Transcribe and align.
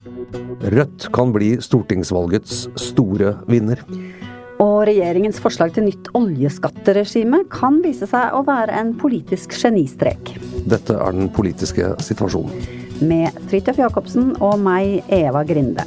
Rødt 0.00 1.10
kan 1.12 1.28
bli 1.34 1.50
stortingsvalgets 1.60 2.62
store 2.80 3.34
vinner. 3.52 3.82
Og 4.56 4.86
regjeringens 4.88 5.36
forslag 5.44 5.74
til 5.76 5.84
nytt 5.90 6.08
oljeskatteregime 6.16 7.42
kan 7.52 7.82
vise 7.84 8.08
seg 8.08 8.32
å 8.32 8.40
være 8.46 8.78
en 8.80 8.94
politisk 8.96 9.52
genistrek. 9.60 10.32
Dette 10.64 10.96
er 10.96 11.18
den 11.18 11.28
politiske 11.36 11.92
situasjonen. 12.00 12.64
Med 13.04 13.36
Fridtjof 13.52 13.82
Jacobsen 13.82 14.32
og 14.40 14.56
meg, 14.64 15.02
Eva 15.12 15.44
Grinde. 15.44 15.84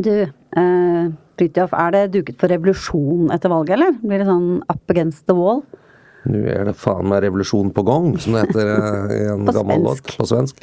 Du, 0.00 0.14
eh, 0.22 1.10
Fridtjof, 1.40 1.72
er 1.76 1.94
det 1.94 2.02
duket 2.14 2.40
for 2.40 2.52
revolusjon 2.52 3.30
etter 3.34 3.52
valget, 3.52 3.76
eller? 3.76 3.94
Blir 4.02 4.22
det 4.22 4.28
sånn 4.28 4.50
up 4.70 4.92
against 4.92 5.26
the 5.28 5.36
wall? 5.36 5.62
Nå 6.28 6.40
er 6.52 6.66
det 6.68 6.76
faen 6.76 7.08
meg 7.08 7.22
revolusjon 7.24 7.70
på 7.72 7.84
gang, 7.88 8.10
som 8.20 8.36
det 8.36 8.44
heter 8.48 8.74
eh, 8.74 9.14
i 9.16 9.22
en 9.32 9.46
gammel 9.56 9.86
låt 9.88 10.12
på 10.16 10.26
svensk. 10.28 10.60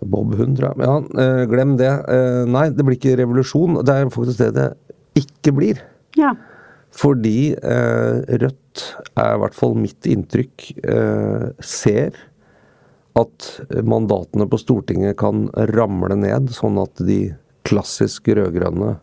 Bob 0.00 0.36
Hundra. 0.38 0.70
Ja, 0.78 1.00
eh, 1.24 1.44
glem 1.50 1.74
det. 1.80 1.90
Eh, 1.90 2.44
Nei, 2.46 2.68
det 2.70 2.86
blir 2.86 2.98
ikke 2.98 3.16
revolusjon. 3.18 3.80
Det 3.86 3.96
er 3.96 4.14
faktisk 4.14 4.44
det 4.44 4.52
det 4.58 4.68
ikke 5.18 5.54
blir. 5.56 5.82
Ja. 6.18 6.34
Fordi 6.94 7.52
eh, 7.54 8.38
Rødt 8.42 8.86
er 9.18 9.34
i 9.34 9.40
hvert 9.42 9.56
fall 9.58 9.76
mitt 9.78 10.06
inntrykk 10.10 10.70
eh, 10.78 11.46
ser 11.62 12.18
at 13.18 13.46
mandatene 13.82 14.46
på 14.46 14.58
Stortinget 14.58 15.18
kan 15.18 15.48
ramle 15.74 16.14
ned, 16.18 16.52
sånn 16.54 16.78
at 16.78 17.02
de 17.02 17.32
klassisk 17.70 18.28
rød-grønne, 18.28 18.96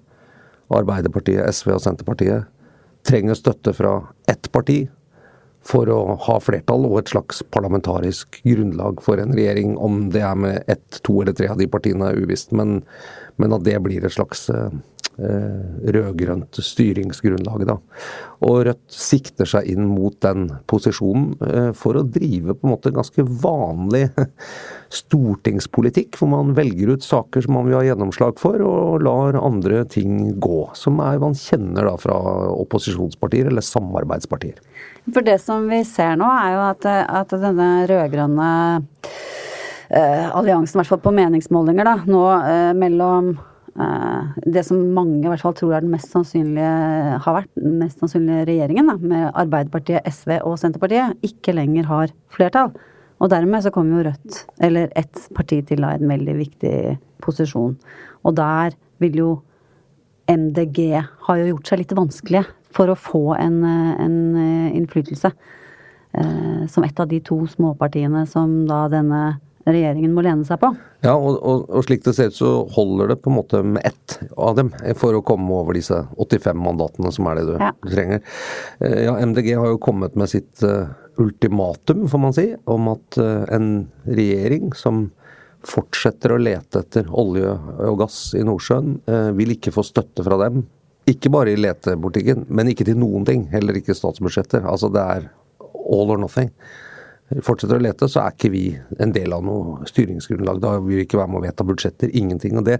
Arbeiderpartiet, 0.67 1.47
SV 1.55 1.77
og 1.77 1.83
Senterpartiet, 1.83 2.47
trenger 3.07 3.37
støtte 3.39 3.71
fra 3.75 4.01
ett 4.27 4.49
parti 4.51 4.81
for 5.67 5.89
å 5.91 5.99
ha 6.27 6.37
flertall 6.43 6.85
og 6.87 7.01
et 7.01 7.11
slags 7.11 7.41
parlamentarisk 7.51 8.39
grunnlag 8.45 9.01
for 9.03 9.19
en 9.19 9.33
regjering. 9.35 9.75
Om 9.79 10.09
det 10.13 10.23
er 10.23 10.37
med 10.39 10.71
ett, 10.71 11.01
to 11.07 11.21
eller 11.21 11.35
tre 11.35 11.49
av 11.51 11.59
de 11.59 11.67
partiene 11.71 12.11
er 12.11 12.21
uvisst, 12.21 12.53
men, 12.55 12.81
men 13.39 13.55
at 13.55 13.65
det 13.67 13.77
blir 13.83 14.05
et 14.07 14.15
slags 14.15 14.47
eh, 14.53 14.75
rød-grønt 15.17 16.59
styringsgrunnlag. 16.61 17.63
Da. 17.65 17.77
Og 18.45 18.59
Rødt 18.67 18.93
sikter 18.93 19.49
seg 19.49 19.69
inn 19.71 19.87
mot 19.89 20.13
den 20.21 20.47
posisjonen 20.69 21.31
eh, 21.41 21.69
for 21.77 21.97
å 21.97 22.05
drive 22.05 22.53
på 22.53 22.67
en 22.67 22.73
måte 22.75 22.93
ganske 22.93 23.25
vanlig 23.25 24.05
stortingspolitikk, 24.99 26.19
hvor 26.19 26.31
man 26.35 26.53
velger 26.57 26.93
ut 26.93 27.05
saker 27.05 27.45
som 27.45 27.57
man 27.57 27.69
vil 27.69 27.79
ha 27.79 27.85
gjennomslag 27.87 28.37
for, 28.41 28.61
og 28.61 29.01
lar 29.05 29.39
andre 29.41 29.83
ting 29.89 30.37
gå. 30.43 30.61
Som 30.77 31.01
er, 31.03 31.17
man 31.23 31.37
kjenner 31.37 31.89
da 31.89 31.95
fra 32.01 32.17
opposisjonspartier 32.53 33.49
eller 33.49 33.65
samarbeidspartier. 33.65 34.61
For 35.09 35.25
det 35.25 35.39
som 35.41 35.65
vi 35.71 35.81
ser 35.87 36.17
nå, 36.19 36.29
er 36.29 36.53
jo 36.55 36.63
at, 36.67 36.87
at 37.23 37.35
denne 37.41 37.71
rød-grønne 37.89 38.53
eh, 39.89 40.25
alliansen, 40.29 40.77
i 40.77 40.81
hvert 40.81 40.93
fall 40.93 41.05
på 41.05 41.15
meningsmålinger, 41.15 41.87
da, 41.87 41.99
nå 42.05 42.23
eh, 42.37 42.73
mellom 42.77 43.31
eh, 43.33 43.53
det 43.77 44.63
som 44.65 44.79
mange 44.95 45.19
i 45.19 45.29
hvert 45.29 45.43
fall 45.43 45.53
tror 45.53 45.75
er 45.77 45.83
den 45.85 45.91
mest 45.93 46.09
sannsynlige, 46.09 46.69
har 47.21 47.35
vært 47.35 47.51
den 47.59 47.75
mest 47.77 48.01
sannsynlige 48.01 48.47
regjeringen, 48.49 48.89
da, 48.89 48.95
med 48.97 49.27
Arbeiderpartiet, 49.37 50.07
SV 50.09 50.39
og 50.39 50.55
Senterpartiet, 50.57 51.17
ikke 51.25 51.53
lenger 51.53 51.85
har 51.89 52.13
flertall. 52.33 52.71
Og 53.21 53.29
dermed 53.33 53.65
så 53.65 53.71
kommer 53.73 53.99
jo 53.99 54.07
Rødt, 54.09 54.39
eller 54.61 54.89
ett 54.97 55.21
parti 55.37 55.61
til, 55.65 55.85
i 55.85 55.97
en 55.97 56.09
veldig 56.09 56.35
viktig 56.37 56.75
posisjon. 57.23 57.77
Og 58.25 58.35
der 58.37 58.73
vil 59.01 59.21
jo 59.21 59.29
MDG 60.27 60.79
har 61.27 61.39
jo 61.39 61.53
gjort 61.53 61.69
seg 61.69 61.81
litt 61.81 61.95
vanskelige 61.95 62.45
for 62.75 62.91
å 62.91 62.99
få 62.99 63.23
en, 63.39 63.63
eh, 63.63 63.93
en 64.03 64.17
eh, 64.35 64.75
innflytelse. 64.77 65.31
Eh, 66.17 66.67
som 66.67 66.83
et 66.83 66.99
av 66.99 67.07
de 67.07 67.19
to 67.19 67.45
småpartiene 67.47 68.25
som 68.27 68.65
da 68.67 68.87
denne 68.91 69.39
regjeringen 69.67 70.13
må 70.15 70.23
lene 70.25 70.45
seg 70.47 70.59
på. 70.61 70.69
Ja, 71.03 71.13
og, 71.15 71.37
og, 71.43 71.65
og 71.69 71.83
slik 71.85 72.03
det 72.05 72.13
ser 72.17 72.31
ut, 72.31 72.37
så 72.37 72.51
holder 72.75 73.11
det 73.11 73.17
på 73.23 73.31
en 73.31 73.35
måte 73.37 73.59
med 73.67 73.83
ett 73.85 74.17
av 74.39 74.55
dem 74.57 74.71
for 74.99 75.17
å 75.17 75.23
komme 75.27 75.51
over 75.59 75.75
disse 75.77 75.99
85 76.15 76.61
mandatene 76.63 77.11
som 77.13 77.27
er 77.31 77.39
det 77.41 77.45
du 77.49 77.53
Ja. 77.59 77.71
trenger. 77.85 78.23
Eh, 78.79 78.97
Ja, 79.07 79.17
MDG 79.19 79.53
har 79.59 79.67
jo 79.73 79.77
kommet 79.83 80.15
med 80.15 80.31
sitt 80.31 80.63
eh, 80.63 80.87
ultimatum, 81.21 82.07
får 82.09 82.19
man 82.23 82.33
si, 82.37 82.47
om 82.65 82.87
at 82.93 83.17
eh, 83.21 83.45
en 83.57 83.69
regjering 84.07 84.71
som 84.77 85.09
fortsetter 85.67 86.31
å 86.31 86.39
lete 86.39 86.79
etter 86.85 87.07
olje 87.11 87.49
og 87.83 87.97
gass 87.99 88.31
i 88.37 88.43
Nordsjøen, 88.45 89.01
vil 89.35 89.51
ikke 89.57 89.73
få 89.75 89.83
støtte 89.83 90.23
fra 90.23 90.37
dem. 90.45 90.61
Ikke 91.09 91.31
bare 91.33 91.51
i 91.51 91.59
letepolitikken, 91.59 92.45
men 92.47 92.69
ikke 92.71 92.85
til 92.87 92.95
noen 93.01 93.25
ting. 93.27 93.47
Heller 93.51 93.75
ikke 93.79 93.95
statsbudsjetter. 93.97 94.63
Altså 94.69 94.87
det 94.93 95.01
er 95.03 95.25
all 95.59 96.13
or 96.13 96.21
nothing. 96.21 96.53
Fortsetter 97.43 97.75
å 97.75 97.83
lete, 97.83 98.07
så 98.07 98.21
er 98.21 98.35
ikke 98.35 98.49
vi 98.53 98.61
en 99.03 99.11
del 99.11 99.33
av 99.35 99.41
noe 99.43 99.87
styringsgrunnlag. 99.89 100.61
Da 100.63 100.77
vil 100.77 101.01
vi 101.01 101.01
ikke 101.03 101.19
være 101.19 101.31
med 101.33 101.41
å 101.41 101.43
vedta 101.43 101.65
budsjetter. 101.67 102.13
Ingenting. 102.15 102.55
Og 102.55 102.63
det 102.69 102.77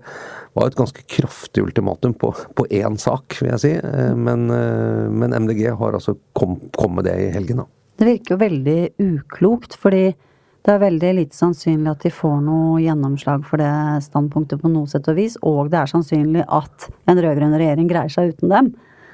var 0.56 0.70
et 0.70 0.78
ganske 0.80 1.04
kraftig 1.12 1.66
ultimatum 1.66 2.14
på, 2.16 2.32
på 2.56 2.68
én 2.80 2.96
sak, 3.02 3.36
vil 3.42 3.52
jeg 3.52 3.64
si. 3.66 3.74
Eh, 3.76 4.14
Men, 4.16 4.48
eh, 4.54 5.10
men 5.12 5.36
MDG 5.36 5.66
har 5.76 5.98
altså 6.00 6.16
kommet 6.38 6.72
kom 6.80 6.96
med 6.96 7.10
det 7.10 7.18
i 7.26 7.34
helgen, 7.36 7.66
da. 7.66 7.68
Det 7.98 8.08
virker 8.08 8.36
jo 8.36 8.40
veldig 8.46 8.80
uklokt, 9.02 9.76
fordi 9.82 10.06
det 10.68 10.74
er 10.74 10.82
veldig 10.84 11.12
lite 11.18 11.36
sannsynlig 11.36 11.92
at 11.92 12.04
de 12.04 12.12
får 12.12 12.40
noe 12.44 12.80
gjennomslag 12.84 13.44
for 13.48 13.60
det 13.60 14.04
standpunktet 14.06 14.62
på 14.62 14.72
noe 14.72 14.88
sett 14.92 15.08
og 15.12 15.16
vis, 15.20 15.38
og 15.48 15.72
det 15.74 15.80
er 15.82 15.92
sannsynlig 15.92 16.44
at 16.44 16.88
en 17.08 17.20
rød-grønn 17.24 17.56
regjering 17.58 17.88
greier 17.92 18.12
seg 18.12 18.34
uten 18.36 18.52
dem. 18.52 18.74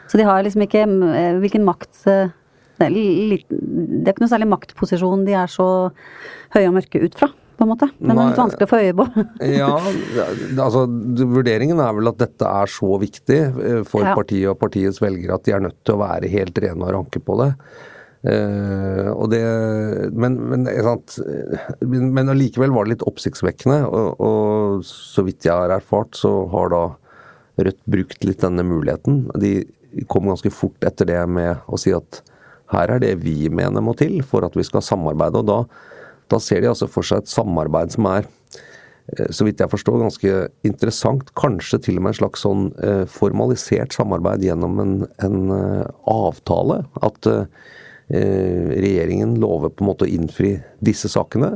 Så 0.10 0.20
de 0.20 0.26
har 0.28 0.44
liksom 0.46 0.66
ikke 0.66 0.84
eh, 0.86 1.38
Hvilken 1.42 1.66
makt 1.66 1.94
eh, 2.88 2.98
det 3.32 3.38
er, 3.38 3.46
det 4.04 4.14
ikke 4.14 4.26
noe 4.26 4.34
særlig 4.34 4.50
maktposisjon 4.52 5.24
de 5.28 5.38
er 5.38 5.52
så 5.52 5.68
høye 6.56 6.68
og 6.68 6.76
mørke 6.80 7.02
ut 7.04 7.18
fra. 7.20 7.30
på 7.54 7.66
en 7.68 7.70
måte. 7.70 7.88
Den 8.02 8.18
er 8.18 8.32
litt 8.32 8.40
vanskelig 8.42 8.66
å 8.66 8.72
få 8.72 8.82
øye 8.82 8.96
på. 8.98 9.06
Ja, 9.62 9.72
altså 10.66 10.88
Vurderingen 11.22 11.80
er 11.84 11.94
vel 11.94 12.10
at 12.10 12.20
dette 12.24 12.50
er 12.50 12.72
så 12.72 12.98
viktig 13.02 13.40
eh, 13.40 13.82
for 13.88 14.06
Ja. 14.08 14.16
partiet 14.18 14.50
og 14.52 14.60
partiets 14.62 15.02
velgere 15.04 15.38
at 15.38 15.46
de 15.46 15.54
er 15.54 15.66
nødt 15.68 15.80
til 15.86 15.96
å 15.96 16.02
være 16.02 16.32
helt 16.34 16.58
rene 16.58 16.88
og 16.88 16.96
ranke 16.98 17.22
på 17.24 17.40
det. 17.44 17.54
Uh, 18.24 19.10
og 19.20 19.34
det 19.34 19.42
men, 20.16 20.38
men, 20.48 20.62
sant, 20.86 21.18
men, 21.84 22.06
men 22.16 22.32
allikevel 22.32 22.72
var 22.72 22.88
det 22.88 22.94
litt 22.94 23.08
oppsiktsvekkende. 23.10 23.82
Og, 23.84 24.22
og 24.24 24.86
så 24.88 25.26
vidt 25.28 25.44
jeg 25.44 25.52
har 25.52 25.74
erfart, 25.76 26.16
så 26.16 26.32
har 26.54 26.72
da 26.72 26.84
Rødt 27.54 27.84
brukt 27.86 28.24
litt 28.26 28.42
denne 28.42 28.64
muligheten. 28.66 29.28
De 29.38 29.60
kom 30.10 30.26
ganske 30.26 30.50
fort 30.50 30.86
etter 30.88 31.06
det 31.06 31.20
med 31.30 31.62
å 31.70 31.78
si 31.78 31.94
at 31.94 32.24
her 32.74 32.96
er 32.96 33.04
det 33.04 33.16
vi 33.24 33.50
mener 33.54 33.84
må 33.84 33.96
til 34.00 34.22
for 34.28 34.46
at 34.46 34.56
vi 34.58 34.66
skal 34.68 34.84
samarbeide. 34.86 35.42
Og 35.42 35.50
da, 35.50 35.60
da 36.32 36.40
ser 36.42 36.64
de 36.64 36.72
altså 36.72 36.90
for 36.92 37.08
seg 37.08 37.24
et 37.24 37.32
samarbeid 37.32 37.94
som 37.96 38.10
er 38.12 38.28
eh, 38.28 39.30
så 39.34 39.48
vidt 39.48 39.64
jeg 39.64 39.72
forstår, 39.72 40.02
ganske 40.02 40.34
interessant. 40.68 41.32
Kanskje 41.40 41.82
til 41.88 42.00
og 42.00 42.06
med 42.06 42.16
en 42.16 42.20
slags 42.24 42.46
sånn 42.46 42.68
eh, 42.84 43.06
formalisert 43.10 43.96
samarbeid 43.96 44.46
gjennom 44.48 44.82
en, 44.84 44.98
en 45.26 45.40
eh, 45.58 45.88
avtale. 46.12 46.84
At 47.06 47.34
regjeringen 48.14 49.38
lover 49.42 49.72
på 49.72 49.82
en 49.82 49.88
måte 49.88 50.06
å 50.06 50.12
innfri 50.12 50.58
disse 50.84 51.08
sakene. 51.10 51.56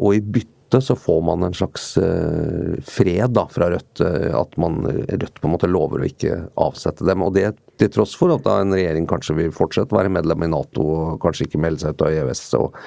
Og 0.00 0.16
i 0.16 0.22
bytte 0.24 0.61
så 0.80 0.96
får 0.96 1.20
man 1.26 1.42
en 1.42 1.54
slags 1.54 1.96
eh, 2.00 2.78
fred 2.86 3.34
da 3.36 3.44
fra 3.50 3.68
Rødt. 3.74 4.00
eh, 4.00 4.30
at 4.38 4.56
man, 4.56 4.80
Rødt 5.08 5.40
på 5.40 5.48
en 5.48 5.54
måte 5.56 5.70
lover 5.70 6.00
å 6.00 6.08
ikke 6.08 6.38
avsette 6.56 7.04
dem. 7.04 7.24
Og 7.26 7.34
det 7.36 7.50
til 7.80 7.90
tross 7.92 8.14
for 8.16 8.32
at 8.34 8.46
da 8.46 8.60
en 8.62 8.72
regjering 8.72 9.08
kanskje 9.10 9.36
vil 9.36 9.52
fortsette 9.54 9.92
å 9.92 9.98
være 10.00 10.12
medlem 10.12 10.46
i 10.46 10.52
Nato 10.52 10.86
og 10.86 11.20
kanskje 11.22 11.48
ikke 11.48 11.60
melde 11.60 11.84
seg 11.84 11.96
ut 11.96 12.06
av 12.06 12.16
EØS. 12.16 12.44
og 12.60 12.78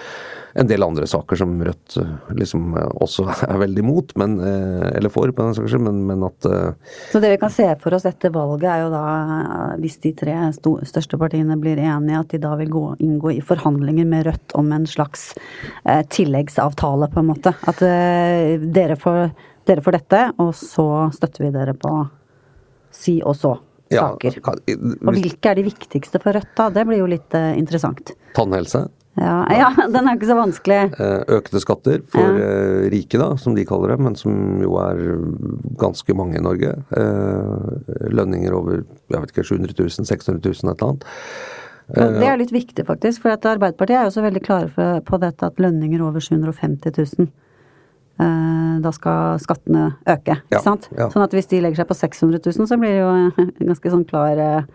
en 0.56 0.68
del 0.68 0.84
andre 0.84 1.08
saker 1.08 1.36
som 1.36 1.56
Rødt 1.64 1.98
eh, 2.00 2.12
liksom 2.40 2.78
eh, 2.80 2.92
også 3.04 3.26
er 3.50 3.58
veldig 3.60 3.84
imot, 3.84 4.14
men, 4.20 4.38
eh, 4.40 4.86
eller 4.96 5.12
for, 5.12 5.32
på 5.36 5.44
den 5.44 5.58
saks 5.58 5.74
skyld, 5.74 5.84
men, 5.84 6.04
men 6.08 6.24
at 6.28 6.48
Så 7.12 7.20
det 7.20 7.34
vi 7.34 7.40
kan 7.42 7.52
se 7.52 7.68
for 7.82 7.96
oss 7.98 8.08
etter 8.08 8.32
valget, 8.36 8.70
er 8.72 8.86
jo 8.86 8.92
da, 8.94 9.04
hvis 9.82 10.00
de 10.06 10.14
tre 10.16 10.38
største 10.56 11.20
partiene 11.20 11.60
blir 11.60 11.82
enige, 11.84 12.22
at 12.22 12.32
de 12.32 12.40
da 12.46 12.54
vil 12.60 12.72
gå, 12.72 12.86
inngå 13.04 13.36
i 13.36 13.44
forhandlinger 13.44 14.08
med 14.08 14.30
Rødt 14.30 14.56
om 14.56 14.72
en 14.76 14.88
slags 14.88 15.34
eh, 15.84 16.04
tilleggsavtale, 16.08 17.12
på 17.12 17.22
en 17.22 17.30
måte. 17.34 17.56
At 17.68 17.84
eh, 17.86 18.56
dere, 18.64 18.96
får, 19.00 19.28
dere 19.68 19.84
får 19.84 20.00
dette, 20.00 20.26
og 20.42 20.54
så 20.56 20.88
støtter 21.16 21.50
vi 21.50 21.54
dere 21.56 21.76
på 21.78 21.98
si 22.96 23.20
og 23.20 23.36
så 23.36 23.58
ja, 23.92 24.08
saker. 24.08 24.40
hvis, 24.40 24.78
Og 25.04 25.18
hvilke 25.20 25.52
er 25.52 25.60
de 25.60 25.66
viktigste 25.68 26.22
for 26.24 26.36
Rødt, 26.36 26.54
da? 26.58 26.72
Det 26.74 26.86
blir 26.88 27.04
jo 27.04 27.10
litt 27.12 27.36
eh, 27.38 27.54
interessant. 27.60 28.16
Tannhelse. 28.38 28.86
Ja, 29.16 29.36
ja, 29.54 29.70
den 29.94 30.10
er 30.10 30.18
ikke 30.18 30.30
så 30.30 30.38
vanskelig. 30.38 30.80
eh, 31.00 31.22
Økte 31.38 31.62
skatter 31.64 32.02
for 32.12 32.40
ja. 32.40 32.50
rike, 32.92 33.20
da, 33.22 33.32
som 33.40 33.56
de 33.56 33.66
kaller 33.68 33.94
det, 33.94 34.00
men 34.04 34.18
som 34.20 34.62
jo 34.64 34.76
er 34.84 35.02
ganske 35.80 36.18
mange 36.18 36.40
i 36.40 36.44
Norge. 36.44 36.74
Eh, 36.98 38.10
Lønninger 38.12 38.56
over 38.56 38.82
jeg 38.82 39.22
vet 39.22 39.32
ikke, 39.36 39.48
700 39.48 39.78
000, 39.78 40.10
600 40.12 40.42
000, 40.44 40.56
et 40.56 40.66
eller 40.66 40.90
annet. 40.90 41.08
Det 41.86 42.28
er 42.28 42.40
litt 42.42 42.54
viktig, 42.54 42.84
faktisk. 42.88 43.22
For 43.24 43.36
at 43.36 43.46
Arbeiderpartiet 43.46 44.00
er 44.00 44.08
jo 44.08 44.14
så 44.16 44.24
veldig 44.26 44.42
klare 44.42 44.86
på 45.06 45.20
dette 45.22 45.46
at 45.46 45.60
lønninger 45.62 46.02
over 46.02 46.24
750 46.24 46.96
000 46.98 47.28
eh, 48.20 48.80
da 48.84 48.92
skal 48.96 49.40
skattene 49.44 49.92
øke. 50.02 50.40
Ikke 50.50 50.64
sant? 50.64 50.90
ja. 50.98 51.10
Sånn 51.14 51.26
at 51.26 51.36
hvis 51.36 51.50
de 51.52 51.62
legger 51.64 51.84
seg 51.84 51.92
på 51.92 51.98
600 52.00 52.42
000, 52.42 52.70
så 52.70 52.80
blir 52.82 52.96
det 52.96 53.04
jo 53.04 53.14
ganske 53.70 53.94
sånn 53.94 54.08
klar 54.10 54.42
eh, 54.42 54.68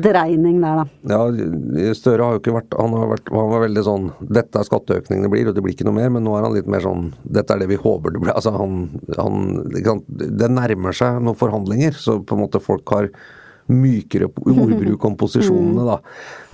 dreining 0.00 0.60
der, 0.62 0.82
da. 0.82 0.84
Ja, 1.10 1.92
Støre 1.98 2.24
har 2.24 2.36
jo 2.36 2.40
ikke 2.42 2.54
vært 2.56 2.74
Han, 2.78 2.94
har 2.96 3.10
vært, 3.10 3.28
han 3.34 3.50
var 3.52 3.64
veldig 3.66 3.84
sånn 3.86 4.08
Dette 4.32 4.60
er 4.62 4.68
skatteøkningene 4.68 5.30
blir, 5.32 5.50
og 5.50 5.56
det 5.56 5.62
blir 5.64 5.74
ikke 5.76 5.86
noe 5.88 5.98
mer. 5.98 6.08
Men 6.14 6.24
nå 6.26 6.34
er 6.38 6.46
han 6.46 6.56
litt 6.56 6.70
mer 6.70 6.84
sånn 6.84 7.10
Dette 7.24 7.54
er 7.56 7.62
det 7.64 7.68
vi 7.72 7.80
håper 7.82 8.14
det 8.14 8.22
blir. 8.24 8.32
Altså, 8.34 8.54
han, 8.56 8.86
han 9.18 9.46
Det 10.08 10.50
nærmer 10.52 10.96
seg 10.96 11.20
noen 11.22 11.38
forhandlinger, 11.38 11.96
så 11.98 12.18
på 12.22 12.38
en 12.38 12.44
måte 12.46 12.62
folk 12.62 12.94
har 12.94 13.10
mykere 13.72 14.26
ordbruk 14.52 15.04
om 15.06 15.14
posisjonene, 15.20 15.84
da. 15.86 15.98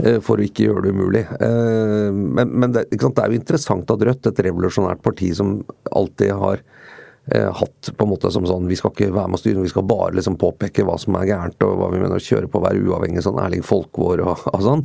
eh, 0.04 0.18
For 0.24 0.38
å 0.38 0.44
ikke 0.44 0.66
gjøre 0.68 0.84
det 0.84 0.92
umulig. 0.96 1.22
Eh, 1.40 2.10
Men, 2.12 2.52
men 2.52 2.74
det, 2.76 2.86
det 2.92 3.00
er 3.08 3.32
jo 3.32 3.38
interessant 3.40 3.90
at 3.90 4.04
Rødt, 4.10 4.28
et 4.28 4.42
revolusjonært 4.48 5.00
parti 5.02 5.30
som 5.36 5.58
alltid 5.92 6.34
har 6.36 6.60
hatt 7.28 7.90
på 7.96 8.04
en 8.06 8.10
måte 8.10 8.30
som 8.32 8.46
sånn 8.48 8.68
Vi 8.70 8.76
skal 8.78 8.92
ikke 8.94 9.10
være 9.12 9.28
med 9.28 9.36
å 9.36 9.40
styre, 9.42 9.64
vi 9.64 9.70
skal 9.72 9.84
bare 9.88 10.16
liksom 10.16 10.38
påpeke 10.40 10.84
hva 10.86 10.94
som 11.00 11.16
er 11.18 11.28
gærent 11.28 11.64
og 11.66 11.74
hva 11.80 11.90
vi 11.92 12.00
mener 12.00 12.16
å 12.16 12.24
kjøre 12.24 12.48
på, 12.48 12.62
være 12.64 12.80
uavhengig, 12.86 13.24
sånn 13.24 13.40
Erling 13.42 13.64
Folkvår 13.66 14.22
og, 14.24 14.44
og 14.52 14.64
sånn. 14.64 14.84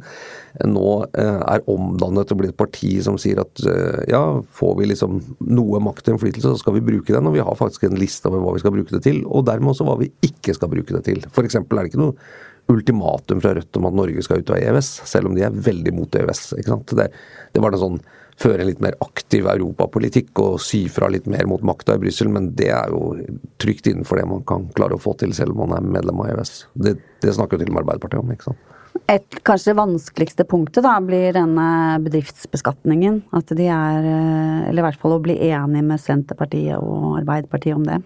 Nå 0.70 0.88
eh, 1.18 1.40
er 1.50 1.64
omdannet 1.72 2.34
å 2.34 2.38
bli 2.38 2.52
et 2.52 2.58
parti 2.60 2.92
som 3.06 3.18
sier 3.22 3.42
at 3.42 3.64
eh, 3.70 4.04
ja, 4.12 4.22
får 4.60 4.76
vi 4.80 4.90
liksom 4.92 5.20
noe 5.50 5.82
makt 5.84 6.10
og 6.10 6.18
innflytelse, 6.18 6.52
så 6.52 6.62
skal 6.62 6.78
vi 6.78 6.86
bruke 6.92 7.16
den. 7.16 7.30
Og 7.30 7.38
vi 7.38 7.44
har 7.46 7.60
faktisk 7.60 7.88
en 7.88 7.98
liste 8.00 8.30
over 8.30 8.44
hva 8.44 8.56
vi 8.58 8.64
skal 8.64 8.76
bruke 8.76 8.94
det 8.94 9.04
til, 9.08 9.24
og 9.26 9.48
dermed 9.50 9.74
også 9.74 9.88
hva 9.88 9.98
vi 10.02 10.12
ikke 10.26 10.56
skal 10.58 10.72
bruke 10.74 10.98
det 10.98 11.06
til. 11.08 11.24
For 11.34 11.48
eksempel 11.48 11.80
er 11.80 11.88
det 11.88 11.94
ikke 11.94 12.04
noe 12.04 12.18
ultimatum 12.72 13.42
fra 13.44 13.54
Rødt 13.58 13.80
om 13.80 13.88
at 13.90 13.96
Norge 13.98 14.24
skal 14.24 14.44
ut 14.44 14.52
av 14.54 14.60
EØS, 14.62 14.92
selv 15.10 15.30
om 15.30 15.38
de 15.38 15.44
er 15.48 15.64
veldig 15.66 15.96
mot 15.96 16.20
EØS. 16.20 16.46
ikke 16.60 16.76
sant? 16.76 16.94
Det, 17.00 17.10
det 17.54 17.64
var 17.64 17.76
en 17.76 17.82
sånn 17.82 18.04
føre 18.40 18.64
en 18.64 18.70
litt 18.70 18.84
mer 18.84 18.98
aktiv 19.04 19.48
europapolitikk 19.50 20.44
og 20.44 20.60
si 20.64 20.86
fra 20.92 21.10
litt 21.12 21.28
mer 21.30 21.48
mot 21.50 21.64
makta 21.66 21.98
i 21.98 22.04
Brussel, 22.04 22.32
men 22.34 22.52
det 22.58 22.70
er 22.74 22.94
jo 22.94 23.16
trygt 23.62 23.90
innenfor 23.90 24.20
det 24.20 24.28
man 24.30 24.46
kan 24.50 24.70
klare 24.78 24.98
å 24.98 25.02
få 25.02 25.16
til 25.20 25.36
selv 25.38 25.56
om 25.56 25.68
man 25.68 25.78
er 25.78 25.96
medlem 26.00 26.24
av 26.24 26.34
EØS. 26.34 26.54
Det, 26.74 26.98
det 27.24 27.36
snakker 27.36 27.58
jo 27.58 27.66
til 27.66 27.74
og 27.74 27.78
med 27.78 27.84
Arbeiderpartiet 27.86 28.24
om, 28.24 28.34
ikke 28.34 28.52
sant. 28.52 28.70
Et, 29.10 29.36
kanskje 29.44 29.72
det 29.72 29.80
vanskeligste 29.80 30.46
punktet 30.48 30.86
da 30.86 30.94
blir 31.04 31.34
denne 31.36 31.68
bedriftsbeskatningen. 32.06 33.24
At 33.36 33.52
de 33.58 33.66
er 33.66 34.06
eh, 34.06 34.70
Eller 34.70 34.84
i 34.84 34.86
hvert 34.86 35.02
fall 35.02 35.18
å 35.18 35.24
bli 35.24 35.36
enige 35.50 35.88
med 35.90 36.02
Senterpartiet 36.02 36.78
og 36.78 37.18
Arbeiderpartiet 37.20 37.76
om 37.76 37.88
det. 37.88 38.00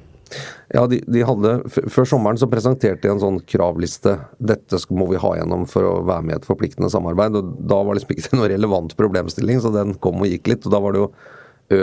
Ja, 0.74 0.84
de, 0.90 1.00
de 1.08 1.24
hadde, 1.26 1.54
Før 1.70 2.08
sommeren 2.10 2.40
så 2.40 2.50
presenterte 2.52 3.06
de 3.06 3.12
en 3.14 3.22
sånn 3.22 3.40
kravliste. 3.48 4.18
Dette 4.38 4.80
må 4.94 5.08
vi 5.12 5.22
ha 5.22 5.34
gjennom 5.40 5.66
for 5.70 5.88
å 5.88 5.96
være 6.08 6.28
med 6.28 6.36
i 6.36 6.38
et 6.42 6.48
forpliktende 6.48 6.92
samarbeid. 6.94 7.40
og 7.40 7.56
Da 7.70 7.80
var 7.86 7.98
liksom 7.98 8.14
ikke 8.16 8.28
det 8.32 8.40
noe 8.42 8.52
relevant 8.54 8.96
problemstilling, 9.00 9.62
så 9.64 9.74
den 9.76 9.96
kom 10.04 10.24
og 10.24 10.32
gikk 10.32 10.52
litt. 10.52 10.68
og 10.68 10.76
Da 10.76 10.84
var 10.84 10.96
det 10.96 11.04
jo 11.06 11.12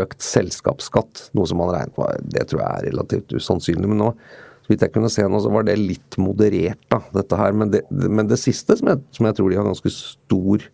økt 0.00 0.24
selskapsskatt, 0.24 1.28
noe 1.36 1.48
som 1.48 1.60
man 1.60 1.74
regnet 1.74 1.96
på 1.96 2.06
Det 2.32 2.46
tror 2.48 2.62
jeg 2.62 2.70
er 2.70 2.88
relativt 2.90 3.34
usannsynlig. 3.36 3.90
Men 3.90 4.00
nå, 4.00 4.12
så 4.64 4.72
vidt 4.72 4.84
jeg 4.86 4.94
kunne 4.94 5.12
se 5.12 5.26
nå, 5.28 5.40
så 5.44 5.52
var 5.52 5.66
det 5.68 5.76
litt 5.80 6.16
moderert, 6.20 6.80
da, 6.92 7.02
dette 7.12 7.40
her. 7.40 7.56
Men 7.56 7.72
det, 7.74 7.84
men 7.90 8.30
det 8.30 8.40
siste, 8.40 8.78
som 8.80 8.88
jeg, 8.92 9.02
som 9.12 9.28
jeg 9.28 9.36
tror 9.36 9.52
de 9.52 9.60
har 9.60 9.68
ganske 9.68 9.92
stor 9.92 10.64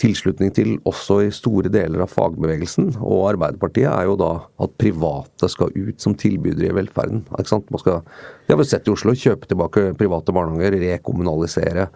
tilslutning 0.00 0.52
til 0.56 0.74
også 0.88 1.18
i 1.26 1.30
store 1.34 1.70
deler 1.72 2.04
av 2.04 2.12
fagbevegelsen 2.12 2.92
og 3.00 3.32
Arbeiderpartiet, 3.32 3.90
er 3.90 4.08
jo 4.10 4.18
da 4.20 4.32
at 4.62 4.76
private 4.80 5.50
skal 5.52 5.72
ut 5.74 6.02
som 6.02 6.16
tilbydere 6.18 6.70
i 6.70 6.76
velferden. 6.82 7.24
Ikke 7.38 7.54
sant? 7.54 7.70
Man 7.72 7.82
skal, 7.82 8.02
det 8.46 8.54
har 8.54 8.60
vi 8.62 8.68
sett 8.68 8.88
i 8.88 8.94
Oslo. 8.94 9.16
Kjøpe 9.16 9.48
tilbake 9.50 9.90
private 9.98 10.34
barnehager, 10.34 10.78
rekommunalisere. 10.82 11.88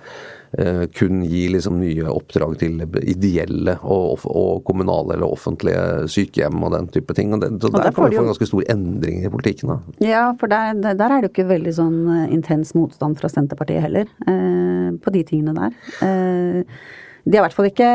Eh, 0.56 0.84
kun 0.94 1.24
gi 1.26 1.42
liksom 1.50 1.80
nye 1.80 2.06
oppdrag 2.08 2.54
til 2.60 2.78
ideelle 3.02 3.74
og, 3.82 4.22
og 4.30 4.62
kommunale 4.64 5.16
eller 5.16 5.34
offentlige 5.34 6.06
sykehjem 6.12 6.62
og 6.62 6.72
den 6.76 6.90
type 6.94 7.16
ting. 7.18 7.34
Og 7.34 7.42
det, 7.42 7.50
Og 7.58 7.74
der 7.74 7.90
kan 7.90 8.06
vi 8.06 8.16
få 8.16 8.22
en 8.24 8.30
ganske 8.30 8.48
stor 8.48 8.68
endring 8.72 9.24
i 9.26 9.32
politikken. 9.32 9.74
da. 9.74 10.06
Ja, 10.06 10.26
for 10.40 10.52
der, 10.52 10.78
der 10.80 10.94
der 10.96 11.10
er 11.10 11.20
det 11.20 11.30
jo 11.30 11.34
ikke 11.34 11.50
veldig 11.50 11.74
sånn 11.76 11.98
eh, 12.14 12.28
intens 12.34 12.72
motstand 12.78 13.18
fra 13.20 13.28
Senterpartiet 13.32 13.84
heller, 13.84 14.06
eh, 14.28 14.94
på 15.02 15.12
de 15.12 15.24
tingene 15.28 15.56
der. 15.58 15.76
Eh, 16.06 16.78
de 17.26 17.36
har 17.36 17.42
i 17.42 17.46
hvert 17.48 17.58
fall 17.58 17.68
ikke 17.68 17.90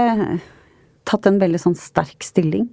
tatt 1.07 1.27
en 1.27 1.39
veldig 1.41 1.59
sånn 1.63 1.77
sterk 1.79 2.23
stilling. 2.25 2.67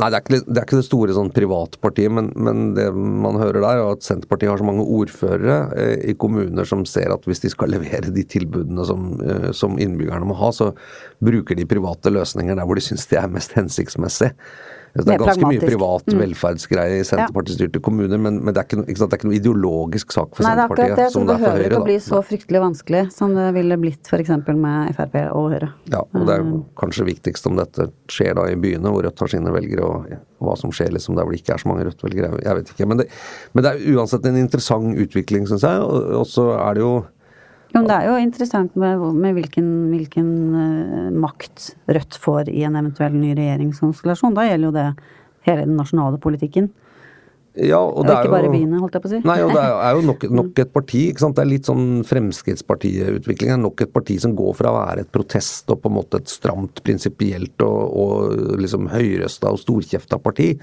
Nei, 0.00 0.08
det 0.08 0.16
er 0.16 0.22
ikke 0.22 0.32
det, 0.32 0.56
er 0.56 0.64
ikke 0.66 0.78
det 0.78 0.86
store 0.86 1.14
sånn 1.16 1.30
privatpartiet, 1.32 2.12
men, 2.12 2.30
men 2.36 2.72
det 2.76 2.86
man 2.96 3.36
hører 3.40 3.60
der, 3.60 3.80
er 3.80 3.92
at 3.92 4.04
Senterpartiet 4.04 4.50
har 4.50 4.60
så 4.60 4.66
mange 4.66 4.84
ordførere 4.88 5.56
eh, 5.78 5.94
i 6.12 6.16
kommuner 6.18 6.68
som 6.68 6.84
ser 6.88 7.12
at 7.12 7.28
hvis 7.28 7.44
de 7.44 7.52
skal 7.52 7.72
levere 7.76 8.12
de 8.12 8.24
tilbudene 8.24 8.86
som, 8.88 9.14
eh, 9.20 9.50
som 9.56 9.78
innbyggerne 9.80 10.28
må 10.28 10.36
ha, 10.40 10.50
så 10.56 10.72
bruker 11.24 11.56
de 11.58 11.68
private 11.68 12.12
løsninger 12.12 12.56
der 12.56 12.68
hvor 12.68 12.80
de 12.80 12.84
syns 12.84 13.06
de 13.10 13.20
er 13.20 13.32
mest 13.32 13.56
hensiktsmessig. 13.56 14.32
Det 14.94 15.08
er 15.08 15.18
ganske 15.22 15.46
mye 15.48 15.60
privat 15.62 16.04
Mm. 16.12 16.18
velferdsgreie 16.20 16.98
i 17.00 17.04
Senterpartistyrte 17.08 17.80
kommuner, 17.80 18.18
men, 18.20 18.42
men 18.44 18.52
det, 18.52 18.60
er 18.60 18.66
ikke, 18.68 18.82
ikke 18.92 18.98
sant, 19.00 19.10
det 19.10 19.16
er 19.16 19.20
ikke 19.22 19.28
noe 19.30 19.38
ideologisk 19.38 20.12
sak 20.12 20.34
for 20.36 20.44
Nei, 20.44 20.50
er 20.52 20.58
Senterpartiet. 20.60 20.96
det, 21.00 21.06
som 21.14 21.24
det 21.24 21.32
det 21.32 21.34
er 21.34 21.44
for 21.46 21.56
Høyre. 21.56 21.70
ikke 21.70 21.80
å 21.80 21.86
bli 21.86 21.96
så 22.04 22.20
fryktelig 22.28 22.60
vanskelig 22.60 23.02
som 23.14 23.32
det 23.34 23.46
ville 23.56 23.78
blitt 23.80 24.10
f.eks. 24.12 24.28
med 24.52 24.92
Frp 24.98 25.16
og 25.32 25.46
Høyre. 25.54 25.70
Ja, 25.94 26.02
og 26.04 26.26
det 26.28 26.34
er 26.36 26.42
Mm. 26.44 26.64
kanskje 26.76 27.06
viktigst 27.08 27.46
om 27.48 27.56
dette 27.56 27.88
skjer 28.12 28.34
da 28.36 28.44
i 28.52 28.54
byene, 28.60 28.92
hvor 28.92 29.02
Rødt 29.08 29.18
har 29.24 29.28
sine 29.32 29.50
velgere, 29.54 29.80
og 29.88 30.10
ja, 30.12 30.18
hva 30.42 30.58
som 30.58 30.70
skjer 30.70 30.92
liksom 30.92 31.16
der 31.16 31.24
hvor 31.24 31.32
det 31.32 31.40
ikke 31.40 31.54
er 31.54 31.62
så 31.64 31.68
mange 31.72 31.84
Rødt-velgere. 31.88 32.42
Jeg 32.44 32.54
vet 32.60 32.68
ikke. 32.76 32.86
Men 32.92 32.98
det, 32.98 33.08
men 33.54 33.64
det 33.64 33.72
er 33.72 33.96
uansett 33.96 34.26
en 34.26 34.36
interessant 34.36 34.92
utvikling, 34.98 35.46
syns 35.48 35.62
jeg. 35.62 35.80
Og, 35.80 36.20
og 36.20 36.26
så 36.26 36.50
er 36.68 36.74
det 36.74 36.82
jo 36.84 36.94
Jo, 37.72 37.82
det 37.88 37.96
er 37.96 38.10
jo 38.10 38.18
interessant 38.20 38.74
med, 38.76 39.00
med 39.16 39.38
hvilken, 39.38 39.68
hvilken 39.94 40.28
eh, 40.60 41.08
makt 41.16 41.72
Rødt 41.88 42.18
får 42.20 42.50
i 42.52 42.66
en 42.68 42.76
eventuell 42.76 43.16
ny 43.16 43.32
regjeringskonstellasjon. 43.38 44.36
Da 44.36 44.44
gjelder 44.48 44.68
jo 44.68 44.76
det 44.76 44.86
hele 45.48 45.64
den 45.64 45.78
nasjonale 45.80 46.20
politikken. 46.22 46.68
Ja, 47.52 47.82
og 47.82 48.06
det 48.06 48.14
er 48.14 48.24
ikke 48.24 48.32
bare 48.32 48.48
jo 48.48 48.52
byene, 48.54 48.78
holdt 48.80 48.94
jeg 48.96 49.02
på 49.04 49.08
å 49.10 49.12
si. 49.12 49.18
Nei, 49.28 49.36
og 49.44 49.50
det 49.52 49.60
er 49.60 49.74
er 49.84 49.98
jo 49.98 50.04
nok, 50.08 50.22
nok 50.32 50.60
et 50.62 50.70
parti. 50.72 51.02
ikke 51.10 51.20
sant? 51.20 51.36
Det 51.36 51.42
er 51.42 51.50
litt 51.50 51.68
sånn 51.68 52.00
Fremskrittspartiet-utvikling. 52.08 53.52
Nok 53.60 53.84
et 53.84 53.92
parti 53.92 54.16
som 54.22 54.32
går 54.36 54.56
fra 54.56 54.72
å 54.72 54.78
være 54.78 55.04
et 55.04 55.12
protest 55.12 55.68
og 55.72 55.82
på 55.82 55.92
en 55.92 55.98
måte 55.98 56.22
et 56.22 56.32
stramt, 56.32 56.80
prinsipielt 56.86 57.64
og, 57.66 57.80
og 57.92 58.62
liksom 58.62 58.88
høyrøsta 58.92 59.52
og 59.52 59.60
storkjefta 59.60 60.20
parti, 60.24 60.54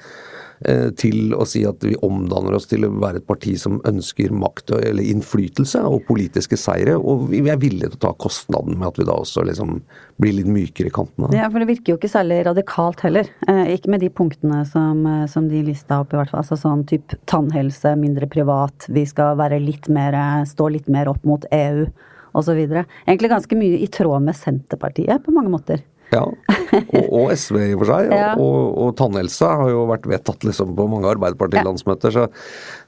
til 0.99 1.31
å 1.31 1.45
si 1.47 1.61
at 1.63 1.83
vi 1.87 1.93
omdanner 2.03 2.57
oss 2.57 2.65
til 2.67 2.83
å 2.83 2.89
være 2.99 3.21
et 3.21 3.27
parti 3.29 3.53
som 3.59 3.77
ønsker 3.87 4.33
makt 4.35 4.73
eller 4.75 5.05
innflytelse 5.07 5.79
og 5.87 6.03
politiske 6.09 6.57
seire. 6.59 6.97
Og 6.99 7.29
vi 7.31 7.39
er 7.47 7.61
villige 7.61 7.93
til 7.93 7.99
å 7.99 8.03
ta 8.09 8.11
kostnaden 8.19 8.75
med 8.75 8.89
at 8.89 8.99
vi 8.99 9.07
da 9.07 9.15
også 9.21 9.45
liksom 9.47 9.77
blir 10.19 10.35
litt 10.35 10.49
mykere 10.51 10.91
i 10.91 10.93
kantene. 10.93 11.31
Ja, 11.35 11.47
for 11.51 11.61
det 11.61 11.69
virker 11.69 11.93
jo 11.93 11.99
ikke 11.99 12.11
særlig 12.11 12.41
radikalt 12.47 13.03
heller. 13.05 13.29
Eh, 13.47 13.73
ikke 13.75 13.93
med 13.93 14.03
de 14.03 14.11
punktene 14.11 14.61
som, 14.67 15.05
eh, 15.07 15.25
som 15.31 15.47
de 15.49 15.63
lista 15.63 16.01
opp, 16.03 16.13
i 16.13 16.19
hvert 16.19 16.33
fall. 16.33 16.43
Altså 16.43 16.59
sånn 16.59 16.85
type 16.89 17.15
tannhelse, 17.29 17.95
mindre 17.99 18.27
privat, 18.27 18.87
vi 18.89 19.05
skal 19.05 19.37
være 19.39 19.61
litt 19.63 19.87
mer, 19.87 20.13
eh, 20.13 20.45
stå 20.49 20.71
litt 20.71 20.89
mer 20.89 21.07
opp 21.07 21.23
mot 21.23 21.45
EU, 21.51 21.87
osv. 22.35 22.59
Egentlig 23.07 23.31
ganske 23.31 23.55
mye 23.55 23.79
i 23.79 23.87
tråd 23.87 24.21
med 24.21 24.35
Senterpartiet, 24.35 25.23
på 25.23 25.31
mange 25.31 25.49
måter. 25.49 25.81
Ja, 26.09 26.23
og, 26.25 27.05
og 27.05 27.31
SV 27.37 27.57
i 27.61 27.73
og 27.75 27.83
for 27.83 27.89
seg. 27.91 28.13
Ja. 28.13 28.29
Og, 28.41 28.57
og 28.81 28.95
tannhelse 28.97 29.49
har 29.61 29.69
jo 29.69 29.83
vært 29.89 30.07
vedtatt 30.09 30.45
liksom 30.47 30.71
på 30.77 30.87
mange 30.89 31.09
Arbeiderparti-landsmøter. 31.11 32.15
Så, 32.15 32.25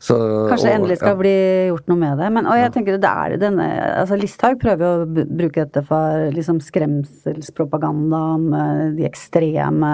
så, 0.01 0.17
Kanskje 0.49 0.69
det 0.69 0.73
endelig 0.79 0.97
skal 1.01 1.13
ja. 1.13 1.19
bli 1.19 1.35
gjort 1.69 1.91
noe 1.91 2.01
med 2.01 2.21
det. 2.21 2.31
Men, 2.37 2.49
og 2.49 2.57
jeg 2.57 2.73
tenker 2.73 2.97
det 2.97 3.11
er 3.11 3.37
denne 3.41 3.67
altså 4.01 4.17
Listhaug 4.17 4.57
prøver 4.61 5.05
å 5.05 5.25
bruke 5.29 5.61
dette 5.61 5.85
for 5.85 6.33
liksom 6.33 6.63
skremselspropaganda 6.65 8.23
om 8.39 8.49
de 8.97 9.05
ekstreme 9.07 9.93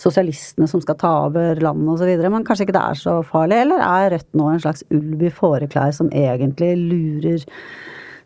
sosialistene 0.00 0.68
som 0.70 0.84
skal 0.84 1.00
ta 1.00 1.14
over 1.30 1.64
landet 1.64 1.94
osv. 1.96 2.28
Men 2.28 2.46
kanskje 2.46 2.68
ikke 2.68 2.76
det 2.76 2.84
er 2.84 3.00
så 3.00 3.18
farlig? 3.26 3.62
Eller 3.64 3.84
er 3.84 4.12
Rødt 4.12 4.30
nå 4.40 4.52
en 4.52 4.62
slags 4.62 4.84
ulv 4.94 5.24
i 5.24 5.32
fåreklær 5.32 5.92
som 5.92 6.08
egentlig 6.16 6.70
lurer 6.78 7.42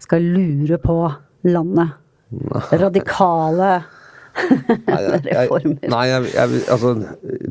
Skal 0.03 0.25
lure 0.35 0.79
på 0.83 0.97
landet? 1.47 1.99
Radikale 2.73 3.75
Nei, 4.89 5.01
jeg- 5.03 5.27
jeg-. 5.33 5.75
Nei, 5.93 6.05
jeg, 6.11 6.63
altså 6.73 6.95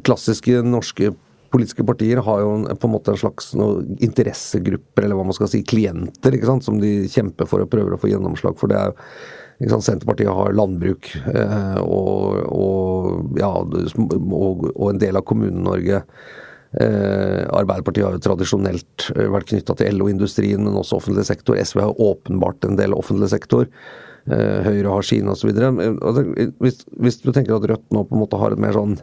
klassiske 0.08 0.62
norske 0.66 1.12
politiske 1.52 1.84
partier 1.84 2.22
har 2.24 2.40
jo 2.40 2.52
på 2.80 2.88
en 2.88 2.94
måte 2.94 3.12
en 3.12 3.20
slags 3.20 3.50
noe 3.60 3.82
interessegrupper, 4.00 5.04
eller 5.04 5.18
hva 5.20 5.26
man 5.28 5.36
skal 5.36 5.50
si, 5.52 5.60
klienter, 5.68 6.38
ikke 6.38 6.48
sant, 6.48 6.64
som 6.64 6.78
de 6.80 6.94
kjemper 7.12 7.50
for 7.50 7.66
og 7.66 7.72
prøver 7.74 7.98
å 7.98 8.00
få 8.00 8.08
gjennomslag 8.14 8.56
for. 8.60 8.72
Det 8.72 8.80
er 8.80 8.94
jo 8.94 9.78
Senterpartiet 9.84 10.32
har 10.34 10.56
landbruk 10.58 11.10
eh, 11.28 11.76
og, 11.84 12.40
og, 12.50 13.36
ja, 13.38 13.50
og, 13.62 14.64
og 14.72 14.88
en 14.94 15.02
del 15.04 15.20
av 15.20 15.26
Kommune-Norge. 15.30 16.00
Eh, 16.82 17.44
Arbeiderpartiet 17.52 18.08
har 18.08 18.16
jo 18.16 18.24
tradisjonelt 18.26 19.10
eh, 19.18 19.28
vært 19.36 19.52
knytta 19.52 19.76
til 19.78 20.00
LO-industrien, 20.00 20.64
men 20.66 20.80
også 20.80 20.98
offentlig 21.02 21.28
sektor. 21.28 21.60
SV 21.60 21.84
har 21.84 22.00
åpenbart 22.02 22.66
en 22.66 22.80
del 22.80 22.96
offentlig 22.98 23.30
sektor. 23.36 23.68
Eh, 24.30 24.58
Høyre 24.68 24.96
har 24.96 25.06
sine 25.06 25.34
osv. 25.34 25.52
Hvis, 26.62 26.84
hvis 27.02 27.22
du 27.24 27.32
tenker 27.34 27.58
at 27.58 27.70
Rødt 27.72 27.88
nå 27.94 28.04
på 28.06 28.18
en 28.18 28.22
måte 28.22 28.42
har 28.42 28.54
et 28.54 28.62
mer 28.62 28.76
sånn 28.78 29.00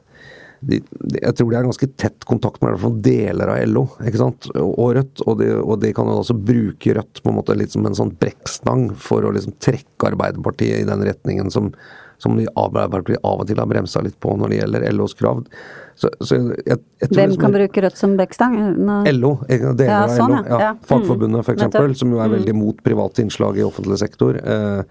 de, 0.58 0.80
de, 0.80 1.20
Jeg 1.22 1.36
tror 1.38 1.52
de 1.52 1.56
er 1.58 1.66
ganske 1.68 1.88
tett 2.02 2.24
kontakt 2.26 2.62
med 2.64 2.82
deler 3.06 3.52
av 3.52 3.60
LO 3.70 3.84
ikke 4.02 4.20
sant? 4.20 4.50
og 4.54 4.92
Rødt. 4.98 5.22
Og 5.26 5.38
de, 5.42 5.52
og 5.58 5.78
de 5.82 5.92
kan 5.96 6.10
jo 6.10 6.18
også 6.22 6.38
bruke 6.38 6.94
Rødt 6.98 7.22
på 7.22 7.32
en 7.32 7.38
måte 7.40 7.56
litt 7.58 7.74
som 7.74 7.86
en 7.86 7.98
sånn 7.98 8.14
brekkstang 8.20 8.90
for 8.98 9.26
å 9.26 9.34
liksom 9.34 9.58
trekke 9.62 10.12
Arbeiderpartiet 10.12 10.82
i 10.82 10.88
den 10.88 11.02
retningen 11.06 11.50
som, 11.54 11.72
som 12.18 12.36
de 12.38 12.46
Arbeiderpartiet 12.58 13.20
av 13.24 13.42
og 13.42 13.46
til 13.48 13.60
har 13.60 13.68
bremsa 13.70 14.02
litt 14.02 14.18
på 14.20 14.34
når 14.38 14.50
det 14.52 14.58
gjelder 14.62 14.86
LOs 14.96 15.14
krav. 15.18 15.44
Så, 15.98 16.10
så 16.22 16.36
jeg, 16.38 16.78
jeg, 17.00 17.08
Hvem 17.10 17.32
kan 17.34 17.40
kan 17.42 17.54
bruke 17.56 17.82
Rødt 17.82 17.98
som 17.98 18.12
bekkstang? 18.18 18.58
LO, 19.16 19.32
deler 19.48 19.88
Ja, 19.88 20.02
av 20.04 20.12
sånn, 20.14 20.34
LO. 20.36 20.42
ja. 20.46 20.58
Ja, 20.62 20.74
Fagforbundet 20.86 21.46
Fagforbundet 21.46 21.96
Mm. 21.96 21.96
som 21.98 22.12
jo 22.14 22.20
er 22.22 22.28
veldig 22.36 22.54
mot 22.54 22.82
private 22.86 23.22
innslag 23.24 23.58
i 23.58 23.64
offentlig 23.66 23.98
sektor. 23.98 24.38
Eh, 24.38 24.82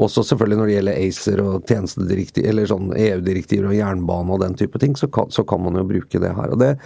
også 0.00 0.24
selvfølgelig 0.24 0.58
når 0.58 0.66
det 0.66 0.76
gjelder 0.76 1.00
ACER 1.06 1.40
og 1.44 1.66
tjenestedirektiv, 1.68 2.46
eller 2.48 2.68
sånn 2.68 2.92
EU-direktiver 2.96 3.68
og 3.68 3.76
jernbane 3.76 4.32
og 4.32 4.40
den 4.40 4.54
type 4.60 4.78
ting, 4.80 4.94
så 4.96 5.08
kan, 5.12 5.28
så 5.32 5.44
kan 5.44 5.60
man 5.64 5.74
jo 5.80 5.84
bruke 5.88 6.20
det 6.20 6.34
her. 6.36 6.52
Og 6.52 6.58
det, 6.60 6.78